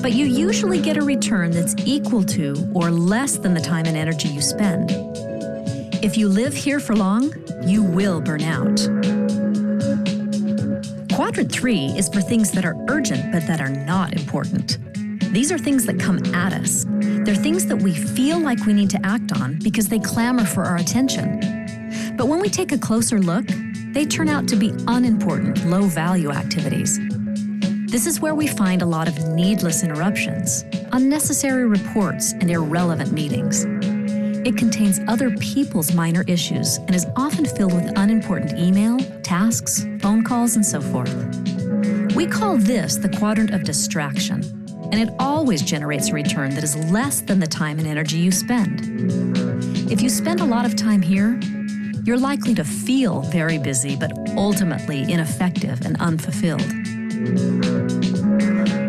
[0.00, 3.96] but you usually get a return that's equal to or less than the time and
[3.96, 4.90] energy you spend.
[6.04, 8.78] If you live here for long, you will burn out.
[11.14, 14.78] Quadrant three is for things that are urgent but that are not important.
[15.34, 16.86] These are things that come at us.
[16.88, 20.62] They're things that we feel like we need to act on because they clamor for
[20.62, 21.40] our attention.
[22.16, 23.44] But when we take a closer look,
[23.92, 27.00] they turn out to be unimportant, low value activities.
[27.90, 33.64] This is where we find a lot of needless interruptions, unnecessary reports, and irrelevant meetings.
[34.46, 40.22] It contains other people's minor issues and is often filled with unimportant email, tasks, phone
[40.22, 41.12] calls, and so forth.
[42.14, 46.76] We call this the quadrant of distraction, and it always generates a return that is
[46.90, 48.80] less than the time and energy you spend.
[49.90, 51.38] If you spend a lot of time here,
[52.04, 56.62] you're likely to feel very busy, but ultimately ineffective and unfulfilled.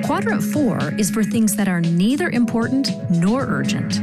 [0.06, 4.00] Quadrant four is for things that are neither important nor urgent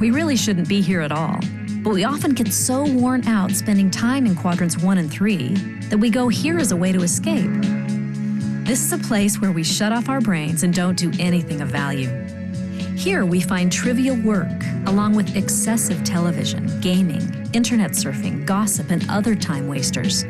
[0.00, 1.38] we really shouldn't be here at all.
[1.82, 5.54] But we often get so worn out spending time in quadrants one and three
[5.90, 7.50] that we go here as a way to escape.
[8.70, 11.70] This is a place where we shut off our brains and don't do anything of
[11.70, 12.08] value.
[12.96, 19.34] Here we find trivial work, along with excessive television, gaming, internet surfing, gossip, and other
[19.34, 20.24] time wasters.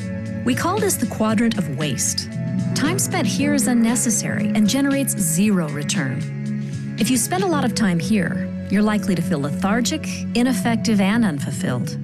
[0.46, 2.30] We call this the quadrant of waste.
[2.74, 6.96] Time spent here is unnecessary and generates zero return.
[6.98, 11.26] If you spend a lot of time here, you're likely to feel lethargic, ineffective, and
[11.26, 11.98] unfulfilled.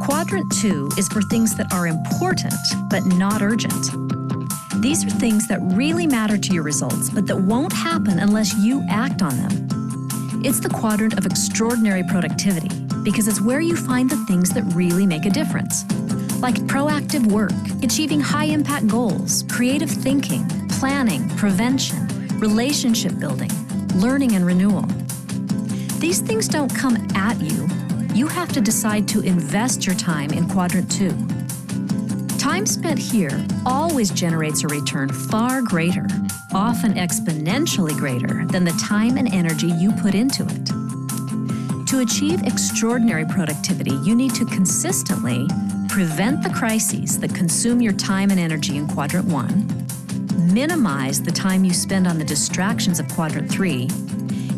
[0.00, 2.54] Quadrant two is for things that are important
[2.90, 4.21] but not urgent.
[4.82, 8.84] These are things that really matter to your results, but that won't happen unless you
[8.90, 10.42] act on them.
[10.44, 12.68] It's the quadrant of extraordinary productivity
[13.04, 15.84] because it's where you find the things that really make a difference,
[16.40, 17.52] like proactive work,
[17.84, 22.08] achieving high impact goals, creative thinking, planning, prevention,
[22.40, 23.50] relationship building,
[23.94, 24.82] learning and renewal.
[26.00, 27.68] These things don't come at you.
[28.14, 31.16] You have to decide to invest your time in quadrant two.
[32.42, 36.08] Time spent here always generates a return far greater,
[36.52, 41.86] often exponentially greater, than the time and energy you put into it.
[41.86, 45.46] To achieve extraordinary productivity, you need to consistently
[45.88, 49.86] prevent the crises that consume your time and energy in quadrant one,
[50.52, 53.88] minimize the time you spend on the distractions of quadrant three,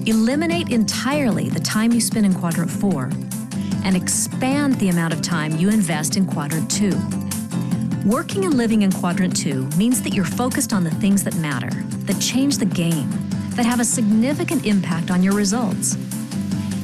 [0.07, 3.11] eliminate entirely the time you spend in quadrant four,
[3.85, 6.99] and expand the amount of time you invest in quadrant two.
[8.05, 11.71] Working and living in quadrant two means that you're focused on the things that matter,
[12.05, 13.09] that change the game,
[13.57, 15.97] that have a significant impact on your results.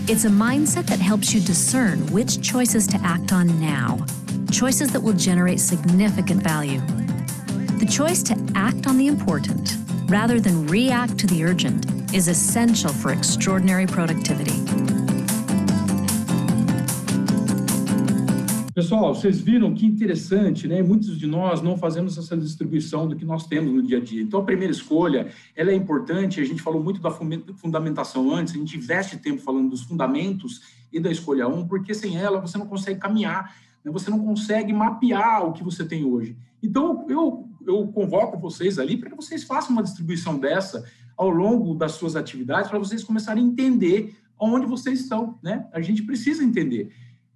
[0.08, 4.02] It's a mindset that helps you discern which choices to act on now,
[4.50, 6.80] choices that will generate significant value.
[7.78, 12.94] The choice to act on the important rather than react to the urgent is essential
[12.94, 14.79] for extraordinary productivity.
[18.74, 20.82] Pessoal, vocês viram que interessante, né?
[20.82, 24.22] Muitos de nós não fazemos essa distribuição do que nós temos no dia a dia.
[24.22, 26.40] Então, a primeira escolha, ela é importante.
[26.40, 28.54] A gente falou muito da fundamentação antes.
[28.54, 32.58] A gente investe tempo falando dos fundamentos e da escolha 1, porque sem ela você
[32.58, 33.90] não consegue caminhar, né?
[33.90, 36.36] você não consegue mapear o que você tem hoje.
[36.62, 40.84] Então, eu eu convoco vocês ali para que vocês façam uma distribuição dessa
[41.16, 45.66] ao longo das suas atividades, para vocês começarem a entender onde vocês estão, né?
[45.72, 46.90] A gente precisa entender.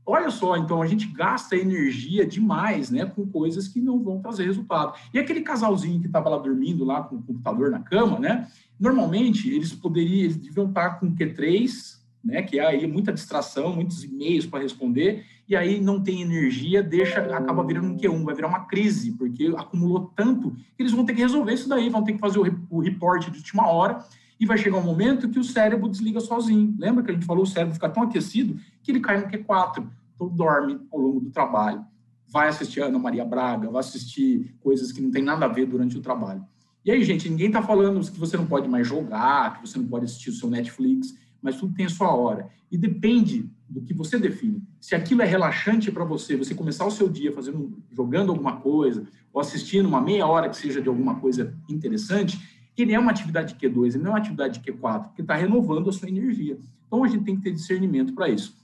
[0.06, 4.44] Olha só, então a gente gasta energia demais, né, com coisas que não vão trazer
[4.44, 4.92] resultado.
[5.14, 8.46] E aquele casalzinho que estava lá dormindo lá com o computador na cama, né?
[8.78, 14.02] Normalmente eles poderiam, eles deviam estar com Q3, né, que é aí muita distração, muitos
[14.02, 18.48] e-mails para responder, e aí não tem energia, deixa, acaba virando um Q1, vai virar
[18.48, 22.14] uma crise, porque acumulou tanto que eles vão ter que resolver isso daí, vão ter
[22.14, 24.04] que fazer o, o reporte de última hora,
[24.38, 26.74] e vai chegar um momento que o cérebro desliga sozinho.
[26.78, 29.86] Lembra que a gente falou, o cérebro fica tão aquecido que ele cai no Q4,
[30.14, 31.84] então dorme ao longo do trabalho.
[32.28, 35.96] Vai assistir Ana Maria Braga, vai assistir coisas que não tem nada a ver durante
[35.96, 36.44] o trabalho.
[36.84, 39.86] E aí, gente, ninguém está falando que você não pode mais jogar, que você não
[39.86, 42.48] pode assistir o seu Netflix, mas tudo tem a sua hora.
[42.70, 44.62] E depende do que você define.
[44.80, 49.06] Se aquilo é relaxante para você, você começar o seu dia fazendo, jogando alguma coisa,
[49.32, 53.54] ou assistindo uma meia hora que seja de alguma coisa interessante, ele é uma atividade
[53.54, 56.58] Q2, ele não é uma atividade Q4, porque está renovando a sua energia.
[56.86, 58.56] Então, a gente tem que ter discernimento para isso.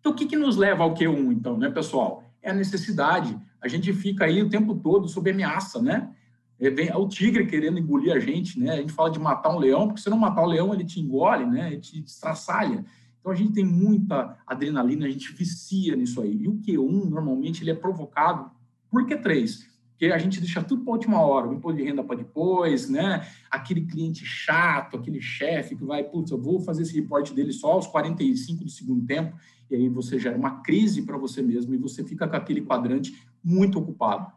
[0.00, 2.24] Então, o que, que nos leva ao Q1, então, né, pessoal?
[2.42, 3.36] É a necessidade.
[3.60, 6.10] A gente fica aí o tempo todo sob ameaça, né?
[6.58, 8.72] É, vem é o tigre querendo engolir a gente, né?
[8.72, 11.00] A gente fala de matar um leão, porque se não matar o leão, ele te
[11.00, 11.72] engole, né?
[11.72, 12.84] Ele te estraçalha.
[13.20, 16.36] Então, a gente tem muita adrenalina, a gente vicia nisso aí.
[16.42, 18.50] E o Q1, normalmente, ele é provocado
[18.90, 19.66] por Q3,
[19.96, 22.90] porque a gente deixa tudo para a última hora, o imposto de renda para depois,
[22.90, 23.26] né?
[23.50, 27.72] Aquele cliente chato, aquele chefe que vai, putz, eu vou fazer esse reporte dele só
[27.72, 29.34] aos 45 do segundo tempo,
[29.70, 33.18] e aí você gera uma crise para você mesmo e você fica com aquele quadrante
[33.42, 34.30] muito ocupado.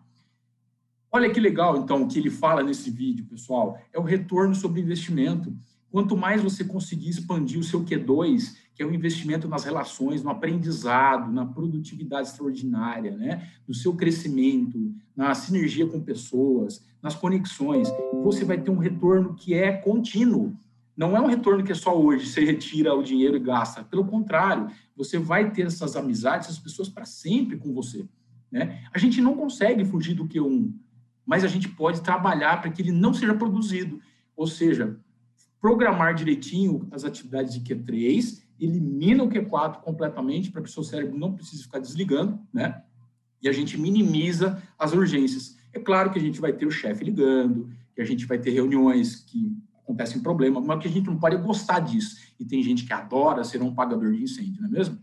[1.12, 4.80] Olha que legal, então, o que ele fala nesse vídeo, pessoal, é o retorno sobre
[4.80, 5.54] investimento.
[5.91, 10.30] Quanto mais você conseguir expandir o seu Q2, que é o investimento nas relações, no
[10.30, 13.49] aprendizado, na produtividade extraordinária, né?
[13.67, 17.89] no seu crescimento, na sinergia com pessoas, nas conexões,
[18.23, 20.56] você vai ter um retorno que é contínuo.
[20.95, 23.84] Não é um retorno que é só hoje, você retira o dinheiro e gasta.
[23.84, 28.06] Pelo contrário, você vai ter essas amizades, essas pessoas para sempre com você.
[28.52, 28.84] Né?
[28.93, 30.71] A gente não consegue fugir do Q1
[31.30, 34.02] mas a gente pode trabalhar para que ele não seja produzido.
[34.36, 34.97] Ou seja,
[35.60, 41.17] programar direitinho as atividades de Q3, elimina o Q4 completamente para que o seu cérebro
[41.17, 42.82] não precise ficar desligando, né?
[43.41, 45.58] E a gente minimiza as urgências.
[45.72, 48.52] É claro que a gente vai ter o chefe ligando, que a gente vai ter
[48.52, 52.17] reuniões que acontecem problema, mas que a gente não pode gostar disso.
[52.39, 55.00] E tem gente que adora ser um pagador de incêndio, não é mesmo?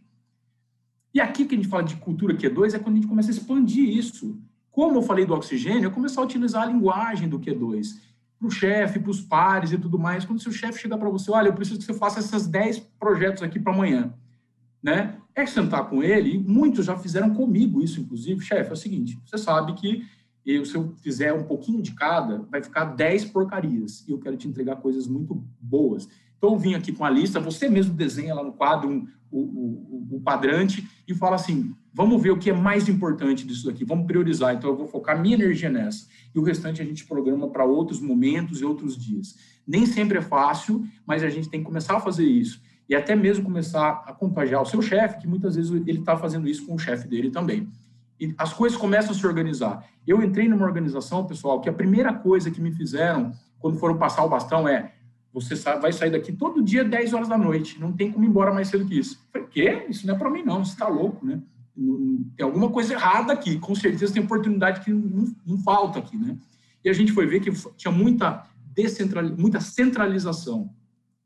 [1.12, 3.32] E aqui que a gente fala de cultura Q2 é quando a gente começa a
[3.32, 4.38] expandir isso.
[4.70, 7.98] Como eu falei do oxigênio, eu começar a utilizar a linguagem do Q2
[8.38, 10.24] para o chefe, para os pares e tudo mais.
[10.24, 13.42] Quando seu chefe chegar para você, olha, eu preciso que você faça esses 10 projetos
[13.42, 14.12] aqui para amanhã,
[14.82, 15.18] né?
[15.34, 18.40] É sentar com ele, e muitos já fizeram comigo isso, inclusive.
[18.40, 20.06] Chefe, é o seguinte, você sabe que
[20.44, 24.36] eu, se eu fizer um pouquinho de cada, vai ficar 10 porcarias, e eu quero
[24.36, 26.08] te entregar coisas muito boas.
[26.38, 29.40] Então, eu vim aqui com a lista, você mesmo desenha lá no quadro um, o,
[29.40, 33.82] o, o quadrante e fala assim, vamos ver o que é mais importante disso daqui,
[33.82, 34.54] vamos priorizar.
[34.54, 36.06] Então, eu vou focar minha energia nessa.
[36.34, 39.34] E o restante a gente programa para outros momentos e outros dias.
[39.66, 42.60] Nem sempre é fácil, mas a gente tem que começar a fazer isso.
[42.86, 46.46] E até mesmo começar a contagiar o seu chefe, que muitas vezes ele está fazendo
[46.46, 47.66] isso com o chefe dele também.
[48.20, 49.82] E as coisas começam a se organizar.
[50.06, 54.22] Eu entrei numa organização, pessoal, que a primeira coisa que me fizeram quando foram passar
[54.22, 54.92] o bastão é
[55.32, 58.52] você vai sair daqui todo dia 10 horas da noite, não tem como ir embora
[58.52, 59.14] mais cedo que isso.
[59.34, 59.86] Eu falei, quê?
[59.88, 61.40] Isso não é para mim não, você está louco, né?
[62.36, 66.38] Tem alguma coisa errada aqui, com certeza tem oportunidade que não, não falta aqui, né?
[66.84, 70.74] E a gente foi ver que tinha muita, descentralização, muita centralização,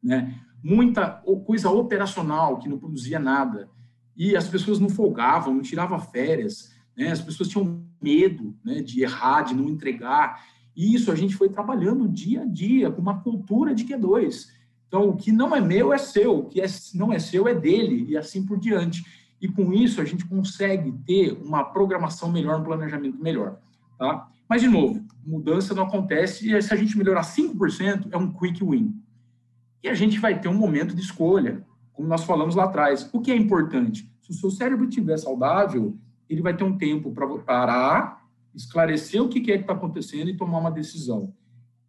[0.03, 0.35] né?
[0.63, 1.09] Muita
[1.47, 3.69] coisa operacional que não produzia nada.
[4.17, 7.11] E as pessoas não folgavam, não tiravam férias, né?
[7.11, 10.45] As pessoas tinham medo né, de errar, de não entregar.
[10.75, 14.47] E isso a gente foi trabalhando dia a dia, com uma cultura de Q2.
[14.89, 17.55] Então, o que não é meu é seu, o que é, não é seu é
[17.55, 19.05] dele, e assim por diante.
[19.41, 23.59] E com isso, a gente consegue ter uma programação melhor, um planejamento melhor.
[23.99, 24.29] Tá?
[24.49, 28.63] Mas, de novo, mudança não acontece, e se a gente melhorar 5%, é um quick
[28.65, 28.95] win.
[29.83, 33.09] E a gente vai ter um momento de escolha, como nós falamos lá atrás.
[33.13, 34.11] O que é importante?
[34.21, 35.97] Se o seu cérebro estiver saudável,
[36.29, 38.21] ele vai ter um tempo para parar
[38.55, 41.33] esclarecer o que é que está acontecendo e tomar uma decisão.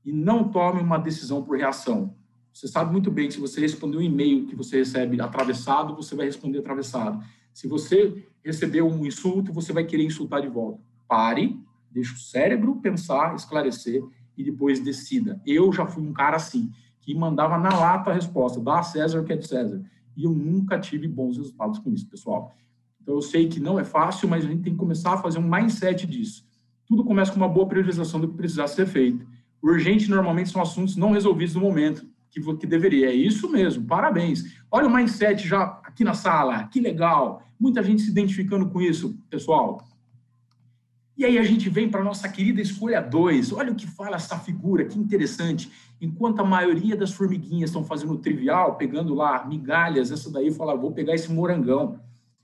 [0.06, 2.16] E não tome uma decisão por reação.
[2.54, 6.16] Você sabe muito bem que se você responder um e-mail que você recebe atravessado, você
[6.16, 7.24] vai responder atravessado.
[7.54, 10.80] Se você receber um insulto, você vai querer insultar de volta.
[11.08, 14.04] Pare, deixe o cérebro pensar, esclarecer
[14.38, 15.42] e depois decida.
[15.46, 16.72] Eu já fui um cara assim,
[17.02, 19.84] que mandava na lata a resposta, dá a César o que é de César.
[20.16, 22.54] E eu nunca tive bons resultados com isso, pessoal.
[23.02, 25.40] Então eu sei que não é fácil, mas a gente tem que começar a fazer
[25.40, 26.50] um mindset disso
[26.92, 29.26] tudo começa com uma boa priorização do que precisar ser feito.
[29.64, 33.10] Urgente, normalmente, são assuntos não resolvidos no momento que, que deveria.
[33.10, 34.58] É isso mesmo, parabéns.
[34.70, 37.44] Olha o mindset já aqui na sala, que legal.
[37.60, 39.86] Muita gente se identificando com isso, pessoal.
[41.18, 43.52] E aí a gente vem para a nossa querida escolha 2.
[43.52, 45.72] Olha o que fala essa figura, que interessante.
[46.00, 50.92] Enquanto a maioria das formiguinhas estão fazendo trivial, pegando lá migalhas, essa daí fala, vou
[50.92, 52.00] pegar esse morangão.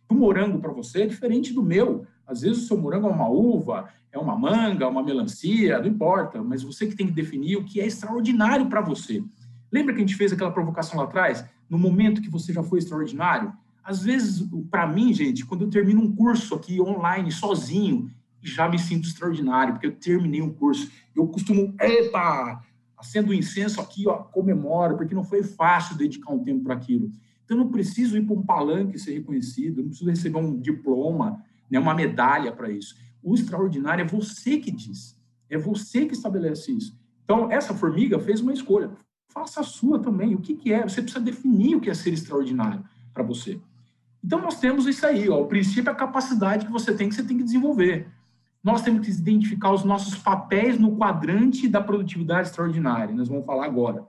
[0.10, 2.06] O morango para você é diferente do meu.
[2.26, 6.44] Às vezes o seu morango é uma uva, é uma manga, uma melancia, não importa,
[6.44, 9.24] mas você que tem que definir o que é extraordinário para você.
[9.72, 11.44] Lembra que a gente fez aquela provocação lá atrás?
[11.70, 13.54] No momento que você já foi extraordinário?
[13.84, 18.12] Às vezes, para mim, gente, quando eu termino um curso aqui online, sozinho,
[18.42, 20.92] já me sinto extraordinário, porque eu terminei um curso.
[21.16, 22.62] Eu costumo, epa,
[22.98, 27.12] acendo o incenso aqui, ó, comemoro, porque não foi fácil dedicar um tempo para aquilo.
[27.46, 31.42] Então, eu não preciso ir para um palanque ser reconhecido, não preciso receber um diploma,
[31.70, 32.96] né, uma medalha para isso.
[33.24, 35.18] O extraordinário é você que diz,
[35.50, 36.98] é você que estabelece isso.
[37.24, 38.92] Então, essa formiga fez uma escolha.
[39.30, 40.36] Faça a sua também.
[40.36, 40.84] O que, que é?
[40.84, 43.60] Você precisa definir o que é ser extraordinário para você.
[44.24, 45.30] Então, nós temos isso aí.
[45.30, 48.08] Ó, o princípio é a capacidade que você tem, que você tem que desenvolver
[48.68, 53.16] nós temos que identificar os nossos papéis no quadrante da produtividade extraordinária.
[53.16, 54.06] Nós vamos falar agora.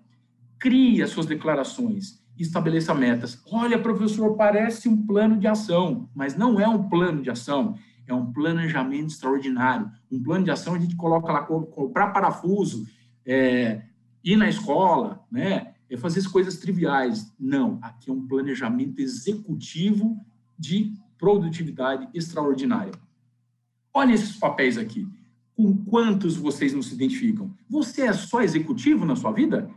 [0.59, 3.41] Crie as suas declarações, estabeleça metas.
[3.53, 8.13] Olha, professor, parece um plano de ação, mas não é um plano de ação, é
[8.13, 9.89] um planejamento extraordinário.
[10.11, 12.85] Um plano de ação a gente coloca lá, comprar parafuso,
[13.25, 13.83] é,
[14.23, 15.75] ir na escola, né?
[15.91, 17.33] É fazer as coisas triviais.
[17.39, 20.21] Não, aqui é um planejamento executivo
[20.59, 22.93] de produtividade extraordinária.
[23.93, 25.09] Olha esses papéis aqui.
[25.57, 27.53] Com quantos vocês não se identificam?
[27.69, 29.69] Você é só executivo na sua vida?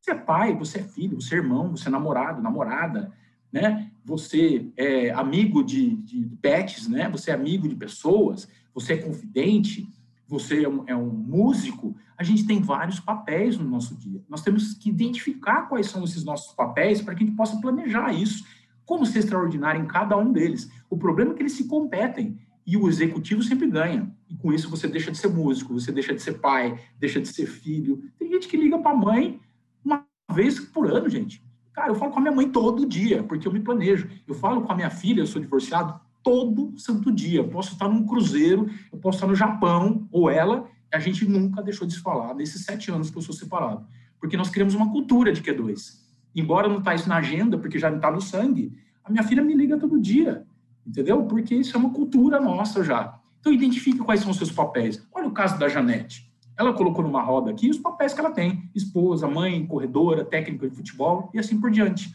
[0.00, 3.10] Você é pai, você é filho, você é irmão, você é namorado, namorada,
[3.50, 3.90] né?
[4.04, 7.08] Você é amigo de, de pets, né?
[7.08, 9.88] Você é amigo de pessoas, você é confidente,
[10.26, 14.22] você é um, é um, músico, a gente tem vários papéis no nosso dia.
[14.28, 18.12] Nós temos que identificar quais são esses nossos papéis para que a gente possa planejar
[18.12, 18.44] isso.
[18.84, 20.70] Como ser extraordinário em cada um deles.
[20.90, 24.14] O problema é que eles se competem e o executivo sempre ganha.
[24.28, 27.28] E com isso você deixa de ser músico, você deixa de ser pai, deixa de
[27.28, 28.02] ser filho.
[28.18, 29.40] Tem gente que liga para a mãe
[29.84, 31.42] uma vez por ano, gente.
[31.72, 34.08] Cara, eu falo com a minha mãe todo dia, porque eu me planejo.
[34.26, 37.40] Eu falo com a minha filha, eu sou divorciado, todo santo dia.
[37.40, 41.62] Eu posso estar num cruzeiro, eu posso estar no Japão, ou ela, a gente nunca
[41.62, 43.86] deixou de se falar nesses sete anos que eu sou separado.
[44.18, 46.02] Porque nós criamos uma cultura de Q2.
[46.34, 49.42] Embora não está isso na agenda, porque já não está no sangue, a minha filha
[49.42, 50.44] me liga todo dia
[50.86, 51.24] entendeu?
[51.24, 53.18] Porque isso é uma cultura nossa já.
[53.40, 55.06] Então, identifique quais são os seus papéis.
[55.12, 56.30] Olha o caso da Janete.
[56.56, 60.76] Ela colocou numa roda aqui os papéis que ela tem: esposa, mãe, corredora, técnica de
[60.76, 62.14] futebol e assim por diante.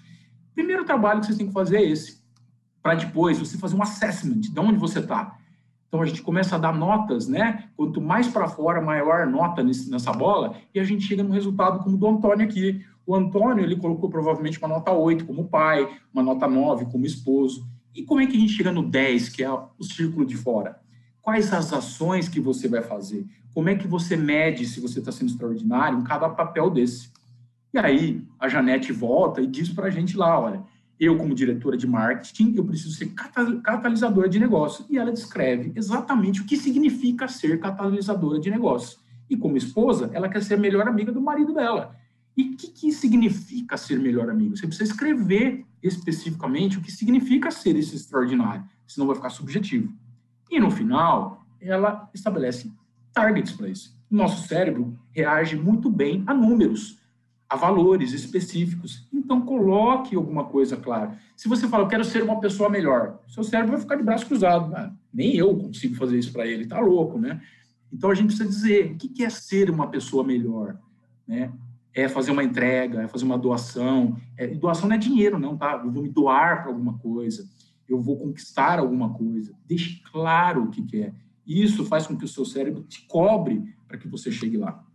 [0.55, 2.18] Primeiro trabalho que vocês têm que fazer é esse,
[2.81, 5.37] para depois você fazer um assessment de onde você está.
[5.87, 7.69] Então a gente começa a dar notas, né?
[7.75, 11.95] Quanto mais para fora, maior nota nessa bola, e a gente chega no resultado como
[11.95, 12.85] o do Antônio aqui.
[13.05, 17.67] O Antônio, ele colocou provavelmente uma nota 8 como pai, uma nota 9 como esposo.
[17.95, 20.79] E como é que a gente chega no 10, que é o círculo de fora?
[21.23, 23.25] Quais as ações que você vai fazer?
[23.51, 27.11] Como é que você mede se você está sendo extraordinário em cada papel desse?
[27.73, 30.63] E aí a Janete volta e diz para a gente lá, olha,
[30.99, 33.13] eu como diretora de marketing, eu preciso ser
[33.63, 34.85] catalisadora de negócio.
[34.89, 38.99] E ela descreve exatamente o que significa ser catalisadora de negócio.
[39.29, 41.95] E como esposa, ela quer ser a melhor amiga do marido dela.
[42.35, 44.57] E o que, que significa ser melhor amigo?
[44.57, 49.93] Você precisa escrever especificamente o que significa ser esse extraordinário, senão vai ficar subjetivo.
[50.49, 52.71] E no final, ela estabelece
[53.13, 53.97] targets para isso.
[54.09, 56.98] Nosso cérebro reage muito bem a números,
[57.49, 59.07] a valores específicos.
[59.11, 61.17] Então, coloque alguma coisa clara.
[61.35, 64.27] Se você fala, eu quero ser uma pessoa melhor, seu cérebro vai ficar de braço
[64.27, 64.73] cruzado.
[64.75, 67.41] Ah, nem eu consigo fazer isso para ele, tá louco, né?
[67.91, 70.77] Então, a gente precisa dizer o que é ser uma pessoa melhor,
[71.27, 71.51] né?
[71.93, 74.17] é fazer uma entrega, é fazer uma doação.
[74.37, 75.81] É, doação não é dinheiro, não, tá?
[75.83, 77.47] Eu vou me doar para alguma coisa,
[77.87, 79.53] eu vou conquistar alguma coisa.
[79.65, 81.13] Deixe claro o que quer.
[81.45, 84.85] Isso faz com que o seu cérebro te cobre para que você chegue lá.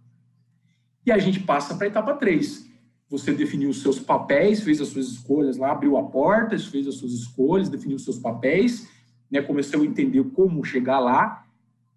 [1.07, 2.68] E a gente passa para a etapa 3.
[3.09, 6.96] Você definiu os seus papéis, fez as suas escolhas lá, abriu a porta, fez as
[6.96, 8.88] suas escolhas, definiu os seus papéis,
[9.30, 11.44] né, começou a entender como chegar lá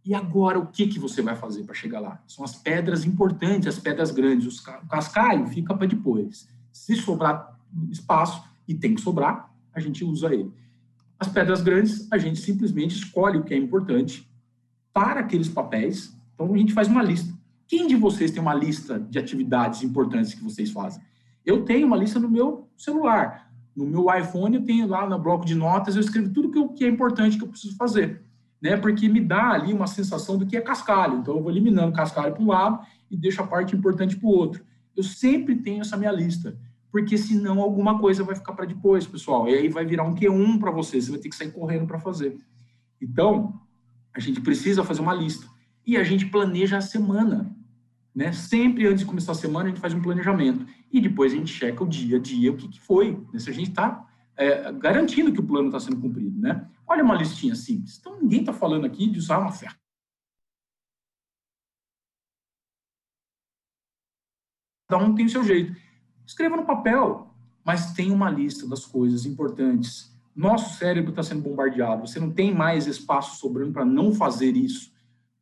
[0.07, 2.23] e agora, o que, que você vai fazer para chegar lá?
[2.25, 4.57] São as pedras importantes, as pedras grandes.
[4.57, 6.47] O cascalho fica para depois.
[6.71, 7.59] Se sobrar
[7.91, 10.49] espaço, e tem que sobrar, a gente usa ele.
[11.19, 14.25] As pedras grandes, a gente simplesmente escolhe o que é importante
[14.93, 16.15] para aqueles papéis.
[16.33, 17.33] Então, a gente faz uma lista.
[17.67, 21.01] Quem de vocês tem uma lista de atividades importantes que vocês fazem?
[21.45, 23.51] Eu tenho uma lista no meu celular.
[23.75, 26.87] No meu iPhone, eu tenho lá no bloco de notas, eu escrevo tudo que é
[26.87, 28.25] importante que eu preciso fazer
[28.61, 28.75] né?
[28.77, 31.19] Porque me dá ali uma sensação do que é cascalho.
[31.19, 34.31] Então eu vou eliminando cascalho para um lado e deixo a parte importante para o
[34.31, 34.63] outro.
[34.95, 36.57] Eu sempre tenho essa minha lista,
[36.91, 39.47] porque senão alguma coisa vai ficar para depois, pessoal.
[39.47, 41.99] E aí vai virar um Q1 para você, você vai ter que sair correndo para
[41.99, 42.37] fazer.
[42.99, 43.61] Então,
[44.13, 45.47] a gente precisa fazer uma lista.
[45.85, 47.55] E a gente planeja a semana.
[48.17, 48.31] Né?
[48.31, 50.65] Sempre antes de começar a semana, a gente faz um planejamento.
[50.91, 53.11] E depois a gente checa o dia a dia, o que, que foi.
[53.31, 53.37] Né?
[53.37, 56.35] Se a gente está é, garantindo que o plano está sendo cumprido.
[56.41, 56.67] Né?
[56.87, 57.95] Olha uma listinha simples.
[57.99, 59.79] Então, ninguém está falando aqui de usar uma ferramenta.
[64.89, 65.79] Cada um tem o seu jeito.
[66.25, 67.31] Escreva no papel,
[67.63, 70.11] mas tem uma lista das coisas importantes.
[70.35, 72.07] Nosso cérebro está sendo bombardeado.
[72.07, 74.91] Você não tem mais espaço sobrando para não fazer isso.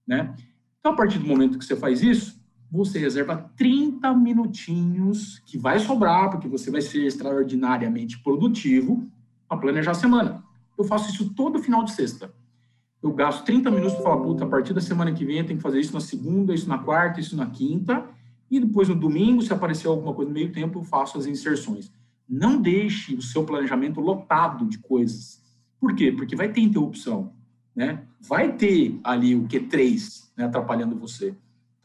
[0.06, 0.36] Né?
[0.78, 5.80] Então, a partir do momento que você faz isso, você reserva 30 minutinhos que vai
[5.80, 9.10] sobrar, porque você vai ser extraordinariamente produtivo,
[9.48, 10.44] para planejar a semana.
[10.78, 12.34] Eu faço isso todo final de sexta.
[13.02, 15.58] Eu gasto 30 minutos para falar, puta, a partir da semana que vem eu tenho
[15.58, 18.04] que fazer isso na segunda, isso na quarta, isso na quinta,
[18.50, 21.92] e depois no domingo, se aparecer alguma coisa no meio tempo, eu faço as inserções.
[22.28, 25.42] Não deixe o seu planejamento lotado de coisas.
[25.80, 26.12] Por quê?
[26.12, 27.32] Porque vai ter interrupção,
[27.76, 28.04] né?
[28.20, 31.36] Vai ter ali o Q3 né, atrapalhando você.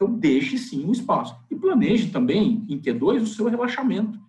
[0.01, 1.37] Então, deixe sim o espaço.
[1.47, 4.19] E planeje também, em Q2, o seu relaxamento.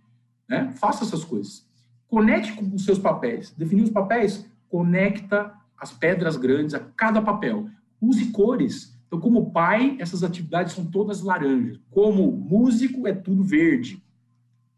[0.46, 0.70] Né?
[0.72, 1.66] Faça essas coisas.
[2.06, 3.54] Conecte com os seus papéis.
[3.56, 7.70] Definir os papéis, conecta as pedras grandes a cada papel.
[8.02, 8.94] Use cores.
[9.06, 11.80] Então, como pai, essas atividades são todas laranjas.
[11.90, 14.04] Como músico, é tudo verde.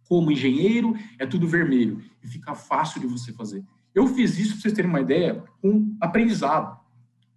[0.09, 2.01] Como engenheiro, é tudo vermelho.
[2.23, 3.65] E fica fácil de você fazer.
[3.93, 6.79] Eu fiz isso, para vocês terem uma ideia, com aprendizado.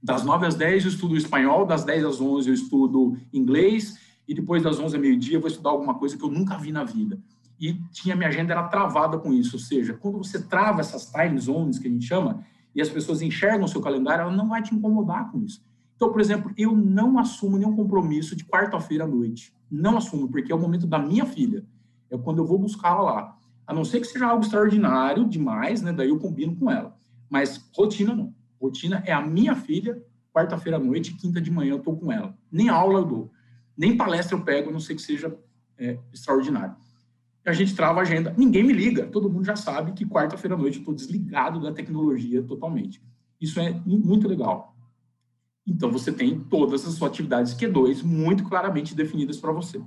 [0.01, 4.33] Das 9 às 10 eu estudo espanhol, das 10 às 11 eu estudo inglês, e
[4.33, 6.83] depois das 11 ao meio-dia eu vou estudar alguma coisa que eu nunca vi na
[6.83, 7.19] vida.
[7.59, 11.39] E tinha minha agenda era travada com isso, ou seja, quando você trava essas time
[11.39, 12.45] zones que a gente chama,
[12.75, 15.65] e as pessoas enxergam o seu calendário, ela não vai te incomodar com isso.
[15.95, 19.51] Então, por exemplo, eu não assumo nenhum compromisso de quarta-feira à noite.
[19.69, 21.65] Não assumo, porque é o momento da minha filha.
[22.11, 23.37] É quando eu vou buscá-la lá.
[23.65, 25.91] A não ser que seja algo extraordinário demais, né?
[25.91, 26.95] Daí eu combino com ela.
[27.27, 28.31] Mas rotina não.
[28.59, 30.01] Rotina é a minha filha,
[30.33, 32.37] quarta-feira à noite, quinta de manhã eu estou com ela.
[32.51, 33.31] Nem aula eu dou,
[33.77, 35.37] nem palestra eu pego, a não sei que seja
[35.77, 36.75] é, extraordinário.
[37.45, 40.57] A gente trava a agenda, ninguém me liga, todo mundo já sabe que quarta-feira à
[40.57, 43.01] noite eu estou desligado da tecnologia totalmente.
[43.39, 44.75] Isso é muito legal.
[45.65, 49.81] Então você tem todas as suas atividades Q2 muito claramente definidas para você.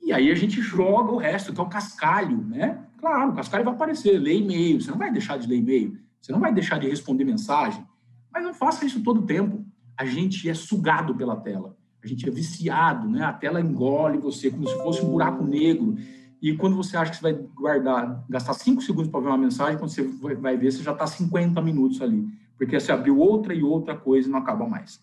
[0.00, 2.84] E aí a gente joga o resto, que é o cascalho, né?
[2.98, 5.98] Claro, o cascalho vai aparecer, lê e-mail, você não vai deixar de ler e-mail.
[6.20, 7.84] Você não vai deixar de responder mensagem,
[8.32, 9.64] mas não faça isso todo o tempo.
[9.96, 11.76] A gente é sugado pela tela.
[12.02, 13.24] A gente é viciado, né?
[13.24, 15.96] A tela engole você como se fosse um buraco negro.
[16.40, 19.78] E quando você acha que você vai guardar, gastar cinco segundos para ver uma mensagem,
[19.78, 20.02] quando você
[20.34, 22.26] vai ver, você já está 50 minutos ali.
[22.56, 25.02] Porque você abriu outra e outra coisa e não acaba mais.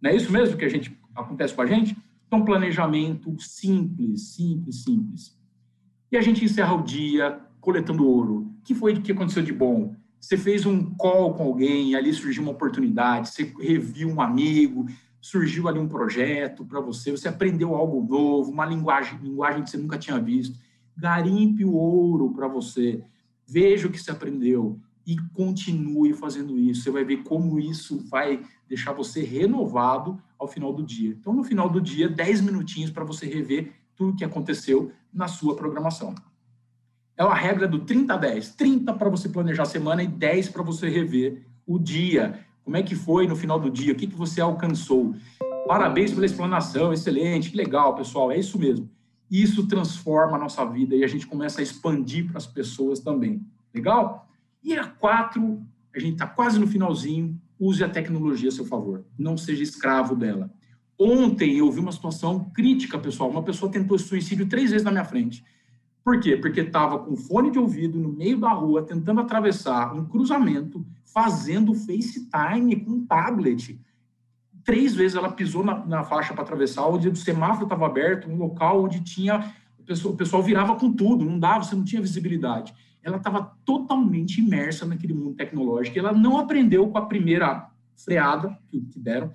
[0.00, 1.96] Não é isso mesmo que a gente acontece com a gente?
[2.26, 5.38] Então, planejamento simples, simples, simples.
[6.10, 8.54] E a gente encerra o dia coletando ouro.
[8.60, 9.94] O que foi que aconteceu de bom?
[10.24, 14.86] Você fez um call com alguém, ali surgiu uma oportunidade, você reviu um amigo,
[15.20, 19.76] surgiu ali um projeto para você, você aprendeu algo novo, uma linguagem, linguagem que você
[19.76, 20.58] nunca tinha visto.
[20.96, 23.04] Garimpe o ouro para você.
[23.46, 26.84] Veja o que você aprendeu e continue fazendo isso.
[26.84, 31.10] Você vai ver como isso vai deixar você renovado ao final do dia.
[31.20, 35.28] Então, no final do dia, 10 minutinhos para você rever tudo o que aconteceu na
[35.28, 36.14] sua programação.
[37.16, 38.56] É a regra do 30-10.
[38.56, 42.40] 30 para você planejar a semana e 10 para você rever o dia.
[42.64, 43.92] Como é que foi no final do dia?
[43.92, 45.14] O que, que você alcançou?
[45.66, 48.90] Parabéns pela explanação, excelente, que legal, pessoal, é isso mesmo.
[49.30, 53.46] Isso transforma a nossa vida e a gente começa a expandir para as pessoas também.
[53.72, 54.28] Legal?
[54.62, 55.62] E a quatro,
[55.94, 59.04] a gente está quase no finalzinho, use a tecnologia a seu favor.
[59.18, 60.50] Não seja escravo dela.
[60.98, 63.30] Ontem eu vi uma situação crítica, pessoal.
[63.30, 65.44] Uma pessoa tentou suicídio três vezes na minha frente.
[66.04, 66.36] Por quê?
[66.36, 71.72] Porque estava com fone de ouvido no meio da rua, tentando atravessar um cruzamento, fazendo
[71.72, 73.80] FaceTime com tablet.
[74.62, 78.36] Três vezes ela pisou na, na faixa para atravessar, onde o semáforo estava aberto, um
[78.36, 79.50] local onde tinha.
[79.78, 82.74] O pessoal, o pessoal virava com tudo, não dava, você não tinha visibilidade.
[83.02, 85.98] Ela estava totalmente imersa naquele mundo tecnológico.
[85.98, 89.32] Ela não aprendeu com a primeira freada que, que deram,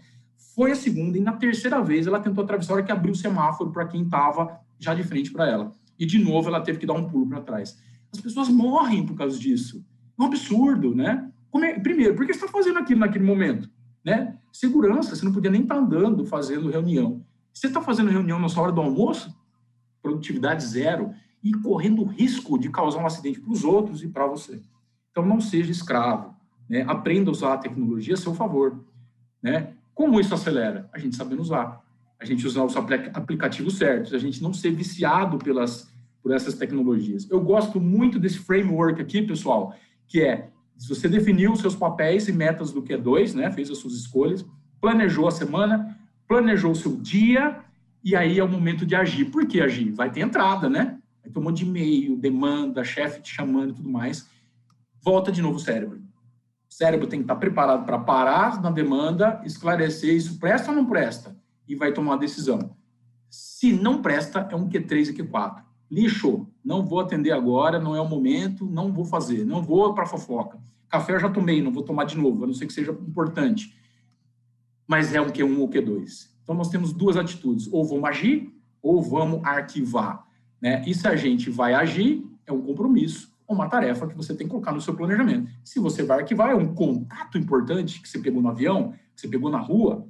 [0.56, 3.18] foi a segunda, e na terceira vez ela tentou atravessar a hora que abriu o
[3.18, 6.86] semáforo para quem estava já de frente para ela e de novo ela teve que
[6.86, 7.78] dar um pulo para trás.
[8.12, 9.86] As pessoas morrem por causa disso.
[10.18, 11.30] É um absurdo, né?
[11.56, 13.70] É, primeiro, por que você está fazendo aquilo naquele momento?
[14.04, 14.38] Né?
[14.52, 17.26] Segurança, você não podia nem estar tá andando fazendo reunião.
[17.54, 19.36] Você está fazendo reunião na sua hora do almoço,
[20.02, 21.12] produtividade zero,
[21.44, 24.62] e correndo risco de causar um acidente para os outros e para você.
[25.12, 26.36] Então, não seja escravo.
[26.70, 26.84] Né?
[26.88, 28.84] Aprenda a usar a tecnologia a seu favor.
[29.42, 29.74] Né?
[29.94, 30.90] Como isso acelera?
[30.94, 31.82] A gente sabendo usar
[32.20, 35.90] a gente usar os aplicativos certos, a gente não ser viciado pelas,
[36.22, 37.30] por essas tecnologias.
[37.30, 39.74] Eu gosto muito desse framework aqui, pessoal,
[40.08, 40.50] que é
[40.88, 44.46] você definiu os seus papéis e metas do Q2, né, fez as suas escolhas,
[44.80, 45.98] planejou a semana,
[46.28, 47.60] planejou o seu dia,
[48.04, 49.26] e aí é o momento de agir.
[49.26, 49.92] Por que agir?
[49.92, 50.98] Vai ter entrada, né?
[51.22, 54.30] Vai ter um monte de e-mail, demanda, chefe te chamando e tudo mais.
[55.04, 56.02] Volta de novo o cérebro.
[56.70, 60.86] O cérebro tem que estar preparado para parar na demanda, esclarecer isso presta ou não
[60.86, 61.36] presta,
[61.70, 62.76] e vai tomar uma decisão.
[63.30, 65.64] Se não presta, é um Q3 e Q4.
[65.92, 70.06] Lixo, não vou atender agora, não é o momento, não vou fazer, não vou para
[70.06, 70.60] fofoca.
[70.90, 73.76] Café eu já tomei, não vou tomar de novo, a não ser que seja importante.
[74.88, 76.30] Mas é um Q1 ou Q2.
[76.42, 78.52] Então, nós temos duas atitudes: ou vamos agir,
[78.82, 80.26] ou vamos arquivar.
[80.60, 80.84] Né?
[80.88, 84.52] E se a gente vai agir, é um compromisso, uma tarefa que você tem que
[84.52, 85.50] colocar no seu planejamento.
[85.64, 89.28] Se você vai arquivar, é um contato importante que você pegou no avião, que você
[89.28, 90.08] pegou na rua,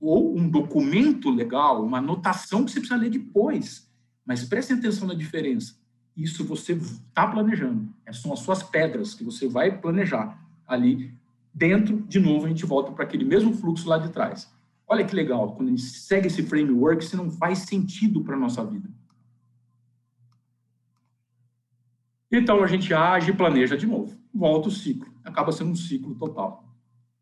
[0.00, 3.90] ou um documento legal, uma anotação que você precisa ler depois.
[4.24, 5.76] Mas preste atenção na diferença.
[6.16, 7.88] Isso você está planejando.
[8.06, 11.12] Essas são as suas pedras que você vai planejar ali
[11.52, 12.02] dentro.
[12.02, 14.52] De novo, a gente volta para aquele mesmo fluxo lá de trás.
[14.86, 18.38] Olha que legal, quando a gente segue esse framework, isso não faz sentido para a
[18.38, 18.88] nossa vida.
[22.30, 24.16] Então a gente age e planeja de novo.
[24.32, 25.12] Volta o ciclo.
[25.24, 26.63] Acaba sendo um ciclo total.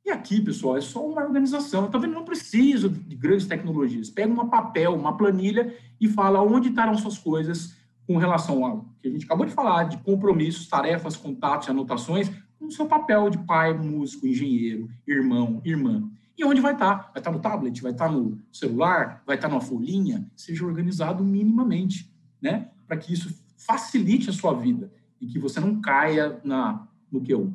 [0.04, 1.88] E aqui, pessoal, é só uma organização.
[1.88, 2.14] Tá vendo?
[2.14, 4.10] Não precisa de grandes tecnologias.
[4.10, 7.76] Pega um papel, uma planilha e fala onde estarão suas coisas
[8.06, 12.30] com relação ao que a gente acabou de falar, de compromissos, tarefas, contatos e anotações,
[12.58, 16.10] com o seu papel de pai, músico, engenheiro, irmão, irmã.
[16.36, 17.10] E onde vai estar?
[17.12, 20.28] Vai estar no tablet, vai estar no celular, vai estar numa folhinha?
[20.34, 22.70] Seja organizado minimamente, né?
[22.86, 27.52] Para que isso facilite a sua vida e que você não caia na, no Q1.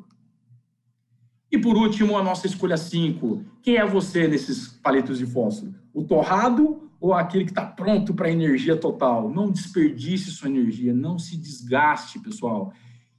[1.51, 3.43] E por último, a nossa escolha 5.
[3.61, 5.73] Quem é você nesses palitos de fósforo?
[5.93, 9.29] O torrado ou aquele que está pronto para energia total?
[9.29, 12.73] Não desperdice sua energia, não se desgaste, pessoal.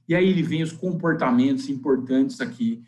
[0.07, 2.83] E aí vem os comportamentos importantes aqui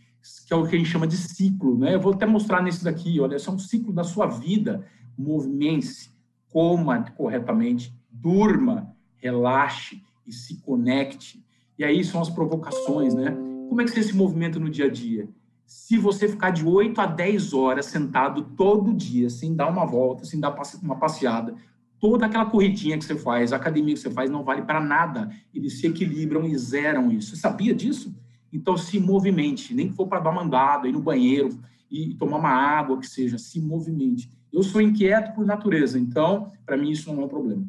[0.45, 1.95] que é o que a gente chama de ciclo, né?
[1.95, 4.85] Eu vou até mostrar nesse daqui, olha, esse é um ciclo da sua vida.
[5.17, 6.11] Movimente-se,
[6.49, 11.43] coma corretamente, durma, relaxe e se conecte.
[11.77, 13.35] E aí são as provocações, né?
[13.71, 15.29] Como é que você se movimenta no dia a dia?
[15.65, 20.25] Se você ficar de 8 a 10 horas sentado todo dia, sem dar uma volta,
[20.25, 20.53] sem dar
[20.83, 21.55] uma passeada,
[21.97, 25.33] toda aquela corridinha que você faz, a academia que você faz, não vale para nada.
[25.53, 27.29] Eles se equilibram e zeram isso.
[27.29, 28.13] Você sabia disso?
[28.51, 31.57] Então, se movimente, nem que for para dar uma andada, ir no banheiro
[31.89, 34.29] e tomar uma água, que seja, se movimente.
[34.51, 37.65] Eu sou inquieto por natureza, então, para mim, isso não é um problema.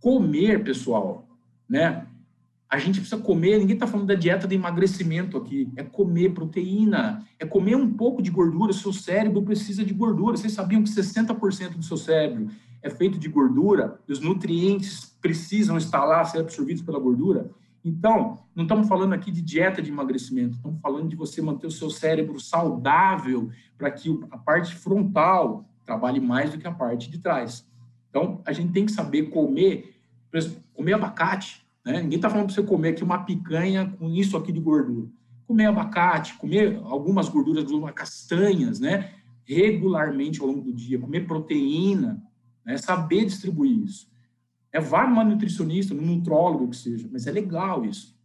[0.00, 1.28] Comer, pessoal,
[1.68, 2.04] né?
[2.68, 7.24] A gente precisa comer, ninguém está falando da dieta de emagrecimento aqui, é comer proteína,
[7.38, 10.36] é comer um pouco de gordura, seu cérebro precisa de gordura.
[10.36, 12.48] Vocês sabiam que 60% do seu cérebro
[12.82, 17.50] é feito de gordura, os nutrientes precisam estar lá, ser absorvidos pela gordura?
[17.84, 21.70] Então, não estamos falando aqui de dieta de emagrecimento, estamos falando de você manter o
[21.70, 27.18] seu cérebro saudável para que a parte frontal trabalhe mais do que a parte de
[27.18, 27.66] trás.
[28.08, 29.94] Então, a gente tem que saber comer,
[30.72, 32.00] comer abacate, né?
[32.00, 35.08] Ninguém está falando para você comer aqui uma picanha com isso aqui de gordura.
[35.46, 37.64] Comer abacate, comer algumas gorduras,
[37.94, 39.12] castanhas, né?
[39.44, 42.22] Regularmente ao longo do dia, comer proteína,
[42.64, 42.78] né?
[42.78, 44.10] saber distribuir isso.
[44.72, 48.18] É, vai numa nutricionista, num nutrólogo que seja, mas é legal isso.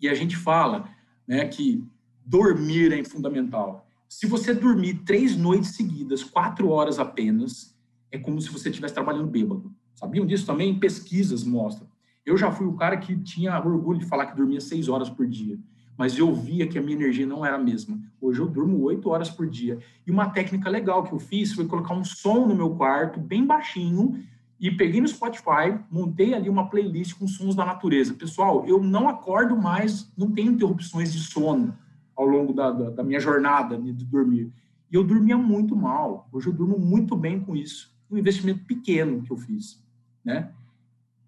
[0.00, 0.88] E a gente fala
[1.26, 1.84] né, que
[2.24, 3.86] dormir é fundamental.
[4.08, 7.76] Se você dormir três noites seguidas, quatro horas apenas,
[8.10, 9.74] é como se você estivesse trabalhando bêbado.
[9.94, 10.78] Sabiam disso também?
[10.78, 11.88] Pesquisas mostram.
[12.24, 15.26] Eu já fui o cara que tinha orgulho de falar que dormia seis horas por
[15.26, 15.58] dia,
[15.98, 17.98] mas eu via que a minha energia não era a mesma.
[18.20, 19.78] Hoje eu durmo oito horas por dia.
[20.06, 23.44] E uma técnica legal que eu fiz foi colocar um som no meu quarto, bem
[23.44, 24.22] baixinho,
[24.60, 28.14] e peguei no Spotify, montei ali uma playlist com sons da natureza.
[28.14, 31.76] Pessoal, eu não acordo mais, não tenho interrupções de sono
[32.14, 34.52] ao longo da, da, da minha jornada de dormir.
[34.88, 36.28] E eu dormia muito mal.
[36.30, 37.92] Hoje eu durmo muito bem com isso.
[38.08, 39.82] Um investimento pequeno que eu fiz,
[40.24, 40.52] né?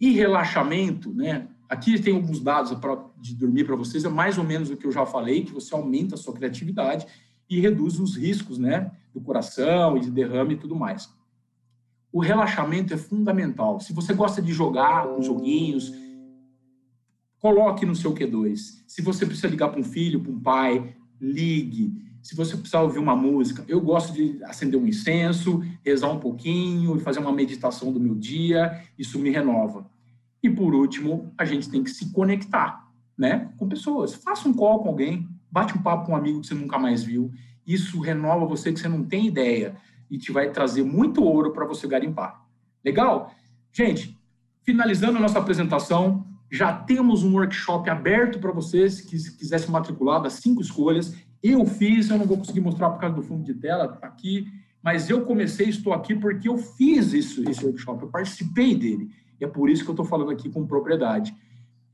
[0.01, 1.49] E relaxamento, né?
[1.69, 2.77] Aqui tem alguns dados
[3.21, 5.75] de dormir para vocês, é mais ou menos o que eu já falei, que você
[5.75, 7.07] aumenta a sua criatividade
[7.49, 8.91] e reduz os riscos, né?
[9.13, 11.11] Do coração e de derrame e tudo mais
[12.15, 13.81] o relaxamento é fundamental.
[13.81, 15.93] Se você gosta de jogar com joguinhos,
[17.41, 18.85] coloque no seu Q2.
[18.87, 21.93] Se você precisa ligar para um filho, para um pai, ligue.
[22.25, 26.97] Se você precisar ouvir uma música, eu gosto de acender um incenso, rezar um pouquinho
[26.97, 29.87] e fazer uma meditação do meu dia, isso me renova.
[30.43, 34.15] E por último, a gente tem que se conectar, né, com pessoas.
[34.15, 37.05] Faça um call com alguém, bate um papo com um amigo que você nunca mais
[37.05, 37.31] viu.
[37.67, 39.77] Isso renova você que você não tem ideia
[40.11, 42.43] e te vai trazer muito ouro para você garimpar.
[42.83, 43.35] Legal?
[43.71, 44.19] Gente,
[44.63, 49.71] finalizando a nossa apresentação, já temos um workshop aberto para vocês que se quiser se
[49.71, 51.15] matricular das cinco escolhas.
[51.45, 54.51] Eu fiz, eu não vou conseguir mostrar por causa do fundo de tela, tá aqui,
[54.83, 59.11] mas eu comecei, estou aqui porque eu fiz isso, esse workshop, eu participei dele.
[59.39, 61.37] E é por isso que eu estou falando aqui com propriedade.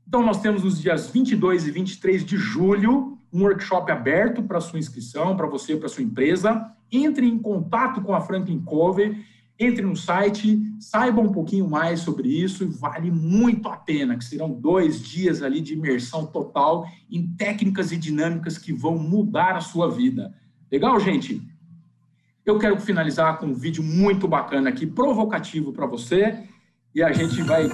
[0.07, 4.79] Então, nós temos nos dias 22 e 23 de julho um workshop aberto para sua
[4.79, 6.71] inscrição, para você, para sua empresa.
[6.89, 9.21] Entre em contato com a Franklin Covey,
[9.61, 14.51] entre no site, saiba um pouquinho mais sobre isso, vale muito a pena, que serão
[14.51, 19.89] dois dias ali de imersão total em técnicas e dinâmicas que vão mudar a sua
[19.89, 20.33] vida.
[20.71, 21.41] Legal, gente?
[22.43, 26.39] Eu quero finalizar com um vídeo muito bacana aqui, provocativo para você,
[26.95, 27.69] e a gente vai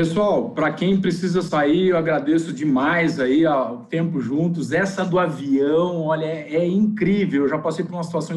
[0.00, 4.72] Pessoal, para quem precisa sair, eu agradeço demais aí o tempo juntos.
[4.72, 7.42] Essa do avião, olha, é, é incrível.
[7.42, 8.34] Eu já passei por uma situação